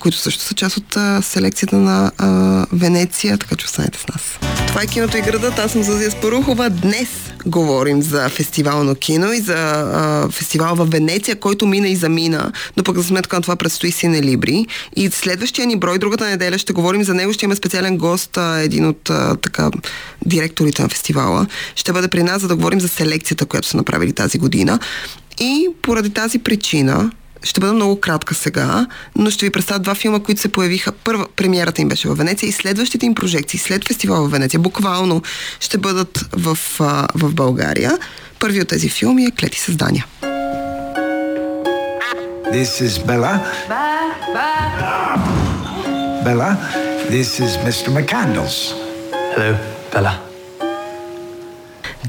които 0.00 0.16
също 0.16 0.42
са 0.42 0.54
част 0.54 0.76
от 0.76 0.96
селекцията 1.24 1.76
на 1.76 2.12
а, 2.18 2.66
Венеция, 2.72 3.38
така 3.38 3.56
че 3.56 3.66
останете 3.66 3.98
с 3.98 4.08
нас. 4.08 4.38
Това 4.66 4.82
е 4.82 4.86
киното 4.86 5.16
и 5.16 5.20
градът. 5.20 5.58
Аз 5.58 5.72
съм 5.72 5.82
Зазия 5.82 6.10
Спарухова. 6.10 6.70
Днес 6.70 7.08
говорим 7.46 8.02
за 8.02 8.28
фестивално 8.28 8.94
кино 8.94 9.32
и 9.32 9.40
за 9.40 9.54
а, 9.56 10.28
фестивал 10.30 10.74
в 10.74 10.84
Венеция, 10.84 11.36
който 11.36 11.66
мина 11.66 11.88
и 11.88 11.96
замина, 11.96 12.52
но 12.76 12.84
пък 12.84 12.96
за 12.96 13.04
сметка 13.04 13.36
на 13.36 13.42
това 13.42 13.56
предстои 13.56 13.90
Сине 13.92 14.22
Либри. 14.22 14.66
И 14.96 15.10
следващия 15.10 15.66
ни 15.66 15.76
брой, 15.76 15.98
другата 15.98 16.26
неделя, 16.26 16.58
ще 16.58 16.72
говорим 16.72 17.04
за 17.04 17.14
него. 17.14 17.32
Ще 17.32 17.44
имаме 17.44 17.56
специален 17.56 17.98
гост, 17.98 18.36
а, 18.36 18.60
един 18.60 18.86
от 18.86 19.10
а, 19.10 19.36
така, 19.36 19.70
директорите 20.26 20.82
на 20.82 20.88
фестивала. 20.88 21.46
Ще 21.74 21.92
бъде 21.92 22.08
при 22.08 22.22
нас, 22.22 22.42
за 22.42 22.48
да 22.48 22.56
говорим 22.56 22.80
за 22.80 22.88
селекцията, 22.88 23.46
която 23.46 23.68
са 23.68 23.76
направили 23.76 24.12
тази 24.12 24.38
година. 24.38 24.78
И 25.40 25.68
поради 25.82 26.10
тази 26.10 26.38
причина 26.38 27.10
ще 27.44 27.60
бъда 27.60 27.72
много 27.72 28.00
кратка 28.00 28.34
сега, 28.34 28.86
но 29.16 29.30
ще 29.30 29.46
ви 29.46 29.50
представя 29.50 29.80
два 29.80 29.94
филма, 29.94 30.20
които 30.20 30.40
се 30.40 30.52
появиха. 30.52 30.92
Първа 30.92 31.26
премиерата 31.36 31.82
им 31.82 31.88
беше 31.88 32.08
в 32.08 32.14
Венеция 32.14 32.48
и 32.48 32.52
следващите 32.52 33.06
им 33.06 33.14
прожекции 33.14 33.58
след 33.58 33.84
фестивала 33.84 34.28
в 34.28 34.30
Венеция 34.30 34.60
буквално 34.60 35.22
ще 35.60 35.78
бъдат 35.78 36.24
в, 36.32 36.58
в 37.14 37.34
България. 37.34 37.98
Първи 38.38 38.60
от 38.60 38.68
тези 38.68 38.88
филми 38.88 39.24
е 39.24 39.30
Клети 39.30 39.60
създания. 39.60 40.06
This 42.52 42.72
is 42.86 42.94
Bella. 43.08 43.34
Ba, 43.68 43.86
ba. 44.36 44.50
Bella, 46.24 46.50
this 47.10 47.30
is 47.44 47.52
Mr. 47.66 47.88
McCandles. 47.96 48.56
Hello, 49.34 49.50
Bella. 49.92 50.33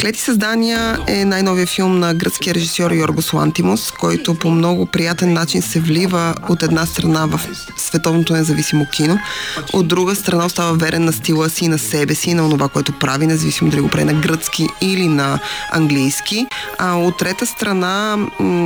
Клети 0.01 0.19
създания 0.19 0.99
е 1.07 1.25
най-новия 1.25 1.67
филм 1.67 1.99
на 1.99 2.13
гръцкия 2.13 2.55
режисьор 2.55 2.91
Йоргос 2.91 3.33
Лантимос, 3.33 3.91
който 3.91 4.35
по 4.35 4.51
много 4.51 4.85
приятен 4.85 5.33
начин 5.33 5.61
се 5.61 5.79
влива 5.79 6.35
от 6.49 6.63
една 6.63 6.85
страна 6.85 7.25
в 7.25 7.41
световното 7.77 8.33
независимо 8.33 8.85
кино, 8.91 9.19
от 9.73 9.87
друга 9.87 10.15
страна 10.15 10.45
остава 10.45 10.71
верен 10.71 11.05
на 11.05 11.13
стила 11.13 11.49
си, 11.49 11.67
на 11.67 11.79
себе 11.79 12.15
си, 12.15 12.33
на 12.33 12.49
това, 12.49 12.69
което 12.69 12.91
прави, 12.91 13.27
независимо 13.27 13.69
дали 13.69 13.81
го 13.81 13.87
прави 13.87 14.03
на 14.03 14.13
гръцки 14.13 14.67
или 14.81 15.07
на 15.07 15.39
английски. 15.71 16.47
А 16.77 16.95
от 16.95 17.17
трета 17.17 17.45
страна 17.45 18.17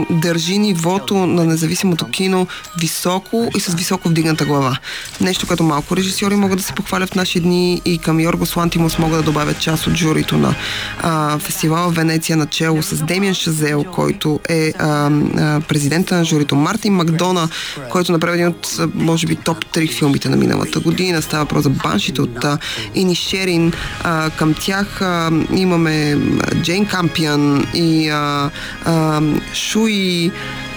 държи 0.09 0.57
нивото 0.57 1.15
на 1.15 1.45
независимото 1.45 2.05
кино 2.05 2.47
високо 2.79 3.51
и 3.57 3.59
с 3.59 3.73
високо 3.73 4.09
вдигната 4.09 4.45
глава. 4.45 4.77
Нещо, 5.21 5.47
което 5.47 5.63
малко 5.63 5.95
режисьори 5.95 6.35
могат 6.35 6.57
да 6.57 6.63
се 6.63 6.73
похвалят 6.73 7.09
в 7.09 7.15
наши 7.15 7.39
дни 7.39 7.81
и 7.85 7.97
към 7.97 8.19
Йоргос 8.19 8.55
Лантимос 8.55 8.99
могат 8.99 9.19
да 9.19 9.23
добавят 9.23 9.59
част 9.59 9.87
от 9.87 9.95
журито 9.95 10.37
на 10.37 10.55
а, 11.01 11.18
фестивал 11.39 11.91
в 11.91 11.95
Венеция 11.95 12.37
начало 12.37 12.81
с 12.81 13.03
Демиан 13.03 13.33
Шазел, 13.33 13.83
който 13.83 14.39
е 14.49 14.73
а, 14.79 15.11
а, 15.37 15.61
президента 15.67 16.15
на 16.15 16.25
журито, 16.25 16.55
Мартин 16.55 16.93
Макдона, 16.93 17.49
който 17.91 18.11
направи 18.11 18.41
един 18.41 18.47
от, 18.47 18.79
може 18.93 19.27
би, 19.27 19.35
топ 19.35 19.65
3 19.65 19.97
филмите 19.97 20.29
на 20.29 20.37
миналата 20.37 20.79
година. 20.79 21.21
Става 21.21 21.43
въпрос 21.43 21.63
за 21.63 21.69
баншите 21.69 22.21
от 22.21 22.43
а, 22.43 22.57
Ини 22.95 23.15
Шерин. 23.15 23.73
А, 24.03 24.29
към 24.29 24.53
тях 24.53 25.01
а, 25.01 25.31
имаме 25.55 26.17
Джейн 26.61 26.85
Кампиан 26.85 27.67
и 27.73 28.09
а, 28.09 28.49
а, 28.85 29.21
Шуи 29.53 30.31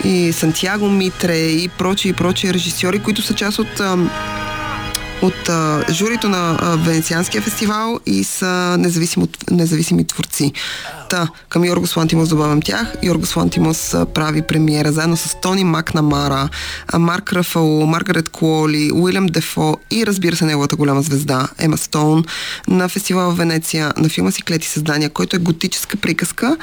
и 0.05 0.33
Сантьяго 0.33 0.89
Митре 0.89 1.37
и 1.37 1.69
прочи 1.69 2.09
и 2.09 2.13
прочи 2.13 2.55
режисьори, 2.55 2.99
които 2.99 3.23
са 3.23 3.35
част 3.35 3.59
от 3.59 3.81
а, 3.81 3.97
от 5.23 5.49
а, 5.49 5.85
журито 5.91 6.29
на 6.29 6.59
а, 6.61 6.77
Венецианския 6.77 7.43
фестивал 7.43 8.01
и 8.07 8.25
са 8.25 8.77
независими, 8.79 9.29
независими 9.51 10.07
творци. 10.07 10.53
Та, 11.11 11.29
към 11.49 11.65
Йоргос 11.65 11.97
Лантимос 11.97 12.29
добавям 12.29 12.63
тях. 12.63 12.95
Йоргос 13.03 13.37
Лантимос 13.37 13.95
прави 14.15 14.43
премиера 14.43 14.93
заедно 14.93 15.17
с 15.17 15.41
Тони 15.41 15.65
Макнамара, 15.65 16.49
Марк 16.99 17.33
Рафао, 17.33 17.87
Маргарет 17.87 18.29
Куоли, 18.29 18.91
Уилям 18.95 19.27
Дефо 19.27 19.77
и 19.91 20.07
разбира 20.07 20.37
се 20.37 20.45
неговата 20.45 20.77
голяма 20.77 21.03
звезда 21.03 21.49
Ема 21.59 21.77
Стоун 21.77 22.25
на 22.69 22.89
фестивал 22.89 23.31
в 23.31 23.37
Венеция 23.37 23.93
на 23.97 24.09
филма 24.09 24.31
си 24.31 24.43
Клети 24.43 24.69
създания, 24.69 25.11
който 25.11 25.37
е 25.37 25.39
готическа 25.39 25.97
приказка, 25.97 26.57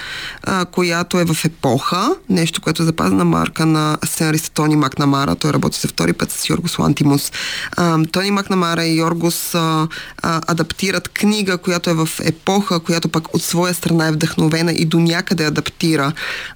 а, 0.43 0.65
която 0.65 1.19
е 1.19 1.25
в 1.25 1.45
епоха, 1.45 2.15
нещо, 2.29 2.61
което 2.61 2.81
е 2.83 2.85
запазена 2.85 3.25
марка 3.25 3.65
на 3.65 3.97
сценариста 4.05 4.51
Тони 4.51 4.75
Макнамара. 4.75 5.35
Той 5.35 5.53
работи 5.53 5.79
за 5.79 5.87
втори 5.87 6.13
път 6.13 6.31
с 6.31 6.49
Йоргос 6.49 6.79
Лантимос. 6.79 7.31
А, 7.77 8.03
Тони 8.11 8.31
Макнамара 8.49 8.85
и 8.85 8.97
Йоргос 8.97 9.55
а, 9.55 9.87
а, 10.21 10.41
адаптират 10.47 11.09
книга, 11.09 11.57
която 11.57 11.89
е 11.89 11.93
в 11.93 12.09
епоха, 12.23 12.79
която 12.79 13.09
пък 13.09 13.35
от 13.35 13.43
своя 13.43 13.73
страна 13.73 14.07
е 14.07 14.11
вдъхновена 14.11 14.71
и 14.71 14.85
до 14.85 14.99
някъде 14.99 15.45
адаптира. 15.45 16.11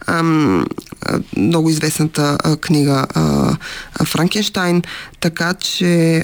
Ам, 0.08 0.66
много 1.38 1.70
известната 1.70 2.38
книга 2.62 3.06
Франкенштайн, 4.06 4.84
така 5.20 5.54
че 5.54 6.24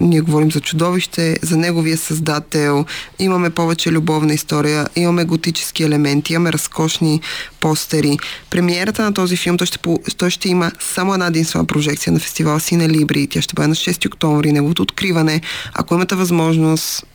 ние 0.00 0.20
говорим 0.20 0.52
за 0.52 0.60
чудовище, 0.60 1.38
за 1.42 1.56
неговия 1.56 1.98
създател, 1.98 2.84
имаме 3.18 3.50
повече 3.50 3.92
любовна 3.92 4.34
история, 4.34 4.86
имаме 4.96 5.24
готически 5.24 5.82
елементи, 5.82 6.32
имаме 6.32 6.52
разкошни 6.52 7.20
постери. 7.60 8.18
Премиерата 8.50 9.02
на 9.02 9.14
този 9.14 9.36
филм, 9.36 9.56
той 9.56 9.66
ще, 9.66 9.78
той 10.16 10.30
ще 10.30 10.48
има 10.48 10.72
само 10.94 11.14
една 11.14 11.26
единствена 11.26 11.64
прожекция 11.64 12.12
на 12.12 12.20
фестивал 12.20 12.60
Сине 12.60 12.88
Либри, 12.88 13.26
тя 13.26 13.42
ще 13.42 13.54
бъде 13.54 13.68
на 13.68 13.74
6 13.74 14.06
октомври, 14.06 14.52
неговото 14.52 14.82
откриване. 14.82 15.40
Ако 15.74 15.94
имате 15.94 16.14
възможност, 16.14 17.06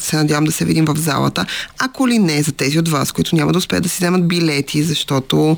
се 0.00 0.16
надявам 0.16 0.44
да 0.44 0.52
се 0.52 0.64
видим 0.64 0.84
в 0.84 0.96
залата. 0.96 1.46
Ако 1.78 2.08
ли 2.08 2.18
не, 2.18 2.42
за 2.42 2.52
тези 2.52 2.78
от 2.78 2.88
вас, 2.88 3.12
които 3.12 3.36
няма 3.36 3.52
да 3.52 3.58
успеят 3.58 3.82
да 3.82 3.88
си 3.88 3.96
вземат 3.98 4.28
билети, 4.28 4.82
защото 4.82 5.56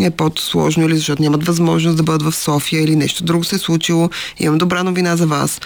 е 0.00 0.10
по-сложно 0.10 0.86
или 0.86 0.96
защото 0.96 1.22
нямат 1.22 1.46
възможност 1.46 1.96
да 1.96 2.02
бъдат 2.02 2.22
в 2.22 2.36
София 2.36 2.82
или 2.82 2.96
нещо 2.96 3.24
друго 3.24 3.44
се 3.44 3.56
е 3.56 3.58
случило, 3.58 4.10
имам 4.38 4.58
добра 4.58 4.82
новина 4.82 5.16
за 5.16 5.26
вас. 5.26 5.60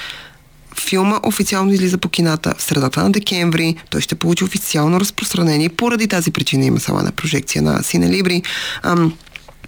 Филма 0.81 1.21
официално 1.23 1.73
излиза 1.73 1.99
по 1.99 2.09
кината 2.09 2.55
в 2.59 2.63
средата 2.63 3.03
на 3.03 3.11
декември. 3.11 3.77
Той 3.91 4.01
ще 4.01 4.15
получи 4.15 4.45
официално 4.45 5.01
разпространение. 5.01 5.69
Поради 5.69 6.09
тази 6.09 6.31
причина 6.31 6.65
има 6.65 6.81
само 6.81 6.99
една 6.99 7.13
прожекция 7.13 7.63
на 7.63 7.83
Сине 7.83 8.11
Либри. 8.11 8.43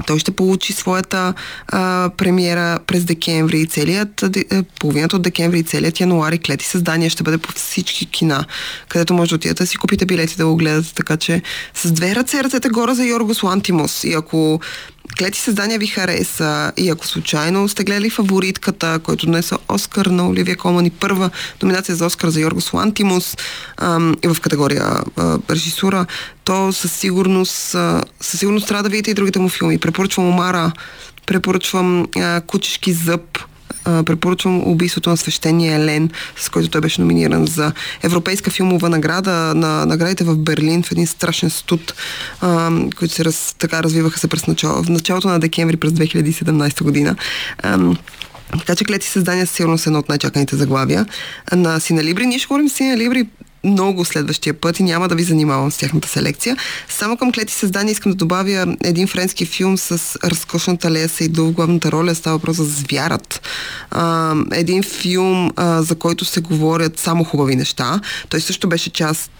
Той 0.06 0.18
ще 0.18 0.30
получи 0.30 0.72
своята 0.72 1.34
а, 1.68 2.10
премиера 2.16 2.78
през 2.86 3.04
декември, 3.04 3.66
целият, 3.66 4.22
е, 4.22 4.62
половината 4.80 5.16
от 5.16 5.22
декември 5.22 5.58
и 5.58 5.62
целият 5.62 6.00
януари. 6.00 6.38
Клети 6.38 6.64
създания 6.64 7.10
ще 7.10 7.22
бъде 7.22 7.38
по 7.38 7.52
всички 7.52 8.06
кина, 8.06 8.44
където 8.88 9.14
може 9.14 9.28
да 9.28 9.34
отидете 9.34 9.62
да 9.62 9.66
си 9.66 9.76
купите 9.76 10.06
билети 10.06 10.36
да 10.36 10.46
го 10.46 10.56
гледате, 10.56 10.94
така 10.94 11.16
че 11.16 11.42
с 11.74 11.92
две 11.92 12.14
ръце 12.14 12.44
ръцете 12.44 12.68
гора 12.68 12.94
за 12.94 13.04
Йоргос 13.04 13.42
Лантимос 13.42 14.04
и 14.04 14.12
ако 14.12 14.60
Клети 15.18 15.40
създания 15.40 15.78
ви 15.78 15.86
хареса. 15.86 16.72
И 16.76 16.90
ако 16.90 17.06
случайно 17.06 17.68
сте 17.68 17.84
гледали 17.84 18.10
фаворитката, 18.10 18.98
който 18.98 19.26
днес 19.26 19.52
е 19.52 19.54
Оскар 19.68 20.06
на 20.06 20.28
Оливия 20.28 20.56
Колман 20.56 20.86
и 20.86 20.90
първа 20.90 21.30
номинация 21.62 21.96
за 21.96 22.06
Оскар 22.06 22.28
за 22.28 22.40
Йоргос 22.40 22.72
Лантимус 22.72 23.36
ам, 23.76 24.16
в 24.24 24.40
категория 24.40 24.84
а, 25.16 25.38
режисура, 25.50 26.06
то 26.44 26.72
със 26.72 26.92
сигурност, 26.92 27.74
а, 27.74 28.04
със 28.20 28.40
сигурност 28.40 28.68
трябва 28.68 28.82
да 28.82 28.88
видите 28.88 29.10
и 29.10 29.14
другите 29.14 29.38
му 29.38 29.48
филми. 29.48 29.78
Препоръчвам 29.78 30.28
Омара, 30.28 30.72
Препоръчвам 31.26 32.06
а, 32.16 32.40
Кучешки 32.40 32.92
зъб, 32.92 33.38
препоръчвам 33.84 34.68
убийството 34.68 35.10
на 35.10 35.16
свещения 35.16 35.76
Елен, 35.76 36.10
с 36.36 36.48
който 36.48 36.68
той 36.68 36.80
беше 36.80 37.00
номиниран 37.00 37.46
за 37.46 37.72
Европейска 38.02 38.50
филмова 38.50 38.88
награда 38.88 39.54
на 39.54 39.86
наградите 39.86 40.24
в 40.24 40.36
Берлин 40.36 40.82
в 40.82 40.92
един 40.92 41.06
страшен 41.06 41.50
студ, 41.50 41.94
а, 42.40 42.70
които 42.96 43.14
се 43.14 43.24
раз, 43.24 43.54
така 43.58 43.82
развиваха 43.82 44.18
се 44.18 44.28
през 44.28 44.46
начало, 44.46 44.82
в 44.82 44.88
началото 44.88 45.28
на 45.28 45.40
декември 45.40 45.76
през 45.76 45.92
2017 45.92 46.82
година. 46.82 47.16
А, 47.62 47.78
така 48.58 48.76
че 48.76 48.84
клети 48.84 49.06
създания 49.06 49.46
сигурно 49.46 49.78
са 49.78 49.88
едно 49.88 49.98
от 49.98 50.08
най-чаканите 50.08 50.56
заглавия. 50.56 51.06
На 51.52 51.80
Сина 51.80 52.04
Либри, 52.04 52.26
ние 52.26 52.38
ще 52.38 52.46
говорим 52.46 52.68
Сина 52.68 52.96
Либри 52.96 53.26
много 53.64 54.04
следващия 54.04 54.54
път 54.54 54.80
и 54.80 54.82
няма 54.82 55.08
да 55.08 55.14
ви 55.14 55.22
занимавам 55.22 55.70
с 55.70 55.76
тяхната 55.76 56.08
селекция. 56.08 56.56
Само 56.88 57.16
към 57.16 57.32
клети 57.32 57.54
създания 57.54 57.92
искам 57.92 58.12
да 58.12 58.16
добавя 58.16 58.76
един 58.84 59.06
френски 59.06 59.46
филм 59.46 59.78
с 59.78 60.18
разкошната 60.24 60.90
Лея 60.90 61.08
Сейдо 61.08 61.46
в 61.46 61.52
главната 61.52 61.92
роля. 61.92 62.14
Става 62.14 62.36
въпрос 62.36 62.56
за 62.56 62.64
Звярат. 62.64 63.42
А, 63.90 64.34
един 64.52 64.82
филм, 64.82 65.50
а, 65.56 65.82
за 65.82 65.94
който 65.94 66.24
се 66.24 66.40
говорят 66.40 66.98
само 66.98 67.24
хубави 67.24 67.56
неща. 67.56 68.00
Той 68.28 68.40
също 68.40 68.68
беше 68.68 68.90
част 68.90 69.30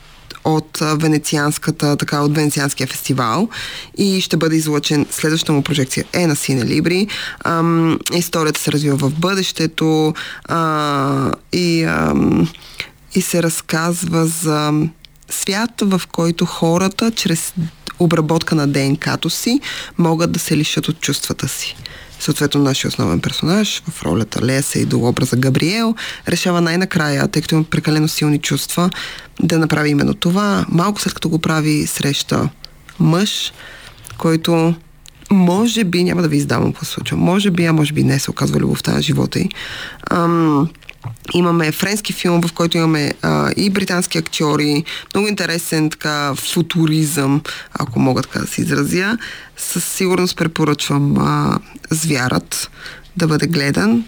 от 0.44 0.78
венецианската, 0.81 1.96
така, 1.96 2.20
от 2.20 2.37
венецианския 2.37 2.87
фестивал 2.87 3.48
и 3.98 4.20
ще 4.20 4.37
бъде 4.37 4.57
излъчен 4.57 5.07
следващата 5.11 5.52
му 5.52 5.62
прожекция 5.62 6.04
е 6.12 6.26
на 6.26 6.37
Сине 6.37 6.64
Либри. 6.64 7.07
Ам, 7.44 7.98
историята 8.14 8.61
се 8.61 8.72
развива 8.72 8.96
в 8.96 9.12
бъдещето 9.14 10.14
а, 10.44 11.33
и 11.52 11.85
ам, 11.85 12.48
и 13.14 13.21
се 13.21 13.42
разказва 13.42 14.27
за 14.27 14.73
свят, 15.31 15.71
в 15.81 16.03
който 16.12 16.47
хората 16.47 17.11
чрез 17.11 17.55
обработка 17.99 18.55
на 18.55 18.68
ДНК-то 18.68 19.31
си 19.31 19.61
могат 19.99 20.33
да 20.33 20.38
се 20.38 20.57
лишат 20.57 20.88
от 20.88 21.01
чувствата 21.01 21.49
си. 21.49 21.77
Съответно, 22.21 22.62
нашия 22.62 22.88
основен 22.88 23.21
персонаж 23.21 23.83
в 23.90 24.03
ролята 24.03 24.42
Леса 24.42 24.79
и 24.79 24.85
до 24.85 25.09
образа 25.09 25.37
Габриел 25.37 25.94
решава 26.29 26.61
най-накрая, 26.61 27.29
тъй 27.29 27.42
като 27.42 27.55
има 27.55 27.64
прекалено 27.64 28.09
силни 28.09 28.38
чувства, 28.38 28.90
да 29.42 29.59
направи 29.59 29.90
именно 29.90 30.14
това. 30.14 30.66
Малко 30.68 31.01
след 31.01 31.14
като 31.14 31.29
го 31.29 31.38
прави 31.38 31.87
среща 31.87 32.49
мъж, 33.01 33.53
който 34.18 34.75
може 35.31 35.85
би, 35.85 36.05
няма 36.05 36.23
да 36.23 36.29
ви 36.29 36.37
издавам 36.37 36.73
какво 36.73 36.87
случва, 36.87 37.16
може 37.16 37.51
би, 37.51 37.64
а 37.64 37.73
може 37.73 37.92
би 37.92 38.05
не 38.05 38.18
се 38.18 38.31
оказва 38.31 38.61
любовта 38.61 38.92
на 38.92 39.03
живота 39.03 39.38
й. 39.38 39.49
Ам, 40.11 40.68
Имаме 41.34 41.72
френски 41.72 42.12
филм, 42.12 42.42
в 42.42 42.52
който 42.52 42.76
имаме 42.76 43.14
а, 43.22 43.50
и 43.56 43.70
британски 43.70 44.18
актьори, 44.18 44.84
много 45.14 45.28
интересен 45.28 45.90
така 45.90 46.34
футуризъм, 46.34 47.42
ако 47.72 48.00
мога 48.00 48.22
така 48.22 48.38
да 48.38 48.46
се 48.46 48.61
изразя. 48.61 49.18
Със 49.56 49.84
сигурност 49.84 50.37
препоръчвам 50.37 51.18
а, 51.18 51.58
Звярат 51.90 52.70
да 53.16 53.26
бъде 53.26 53.46
гледан. 53.46 54.04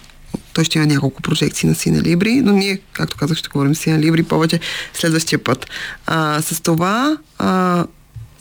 Той 0.52 0.64
ще 0.64 0.78
има 0.78 0.86
няколко 0.86 1.22
прожекции 1.22 1.68
на 1.68 1.74
Сина 1.74 2.02
Либри, 2.02 2.40
но 2.40 2.52
ние, 2.52 2.80
както 2.92 3.16
казах, 3.16 3.38
ще 3.38 3.48
говорим 3.48 3.74
Сина 3.74 3.98
Либри 3.98 4.22
повече 4.22 4.60
следващия 4.94 5.44
път. 5.44 5.66
А, 6.06 6.42
с 6.42 6.60
това 6.60 7.16
а, 7.38 7.84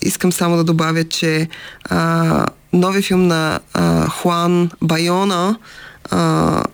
искам 0.02 0.32
само 0.32 0.56
да 0.56 0.64
добавя, 0.64 1.04
че 1.04 1.48
а, 1.84 2.46
нови 2.72 3.02
филм 3.02 3.26
на 3.26 3.60
а, 3.74 4.08
Хуан 4.08 4.70
Байона 4.82 5.58
а, 6.10 6.64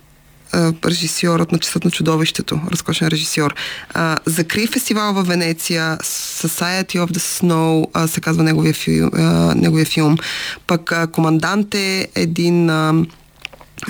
режисьорът 0.84 1.52
на 1.52 1.58
Часът 1.58 1.84
на 1.84 1.90
чудовището, 1.90 2.60
разкошен 2.72 3.08
режисьор. 3.08 3.54
А, 3.94 4.16
закри 4.26 4.66
фестивал 4.66 5.12
в 5.12 5.22
Венеция, 5.22 5.98
Society 6.02 6.96
of 6.96 7.06
the 7.06 7.18
Snow 7.18 7.86
а, 7.92 8.08
се 8.08 8.20
казва 8.20 8.42
неговия, 8.42 8.74
фил, 8.74 9.10
а, 9.14 9.54
неговия 9.54 9.86
филм. 9.86 10.16
Пък 10.66 10.92
а, 10.92 11.06
Командант 11.06 11.74
е 11.74 12.08
един 12.14 12.70
а, 12.70 12.94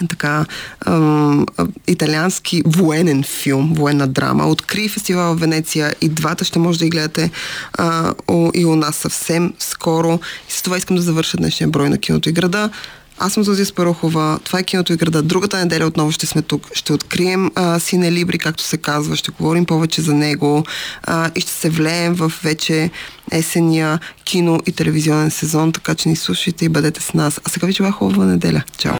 така 0.08 0.46
а, 0.80 1.44
италиански 1.86 2.62
военен 2.66 3.22
филм, 3.22 3.74
военна 3.74 4.06
драма. 4.06 4.46
Откри 4.46 4.88
фестивал 4.88 5.34
в 5.34 5.40
Венеция 5.40 5.94
и 6.00 6.08
двата 6.08 6.44
ще 6.44 6.58
може 6.58 6.78
да 6.78 6.84
ги 6.84 6.90
гледате 6.90 7.30
а, 7.72 8.14
и 8.54 8.66
у 8.66 8.76
нас 8.76 8.96
съвсем 8.96 9.54
скоро. 9.58 10.20
И 10.48 10.52
с 10.52 10.62
това 10.62 10.76
искам 10.76 10.96
да 10.96 11.02
завърша 11.02 11.36
днешния 11.36 11.68
брой 11.68 11.88
на 11.88 11.98
киното 11.98 12.28
и 12.28 12.32
града. 12.32 12.70
Аз 13.18 13.32
съм 13.32 13.44
Зузия 13.44 13.66
Спарухова. 13.66 14.38
Това 14.44 14.58
е 14.58 14.62
киното 14.62 14.92
и 14.92 14.96
града. 14.96 15.22
Другата 15.22 15.58
неделя 15.58 15.86
отново 15.86 16.12
ще 16.12 16.26
сме 16.26 16.42
тук. 16.42 16.68
Ще 16.74 16.92
открием 16.92 17.50
а, 17.54 17.78
Сине 17.78 18.12
Либри, 18.12 18.38
както 18.38 18.62
се 18.62 18.76
казва. 18.76 19.16
Ще 19.16 19.30
говорим 19.30 19.66
повече 19.66 20.02
за 20.02 20.14
него 20.14 20.64
а, 21.02 21.30
и 21.34 21.40
ще 21.40 21.52
се 21.52 21.70
влеем 21.70 22.14
в 22.14 22.32
вече 22.42 22.90
есения 23.32 24.00
кино 24.24 24.60
и 24.66 24.72
телевизионен 24.72 25.30
сезон. 25.30 25.72
Така 25.72 25.94
че 25.94 26.08
ни 26.08 26.16
слушайте 26.16 26.64
и 26.64 26.68
бъдете 26.68 27.02
с 27.02 27.14
нас. 27.14 27.40
А 27.44 27.50
сега 27.50 27.66
ви 27.66 27.72
желая 27.72 27.92
хубава 27.92 28.24
неделя. 28.24 28.62
Чао! 28.78 28.94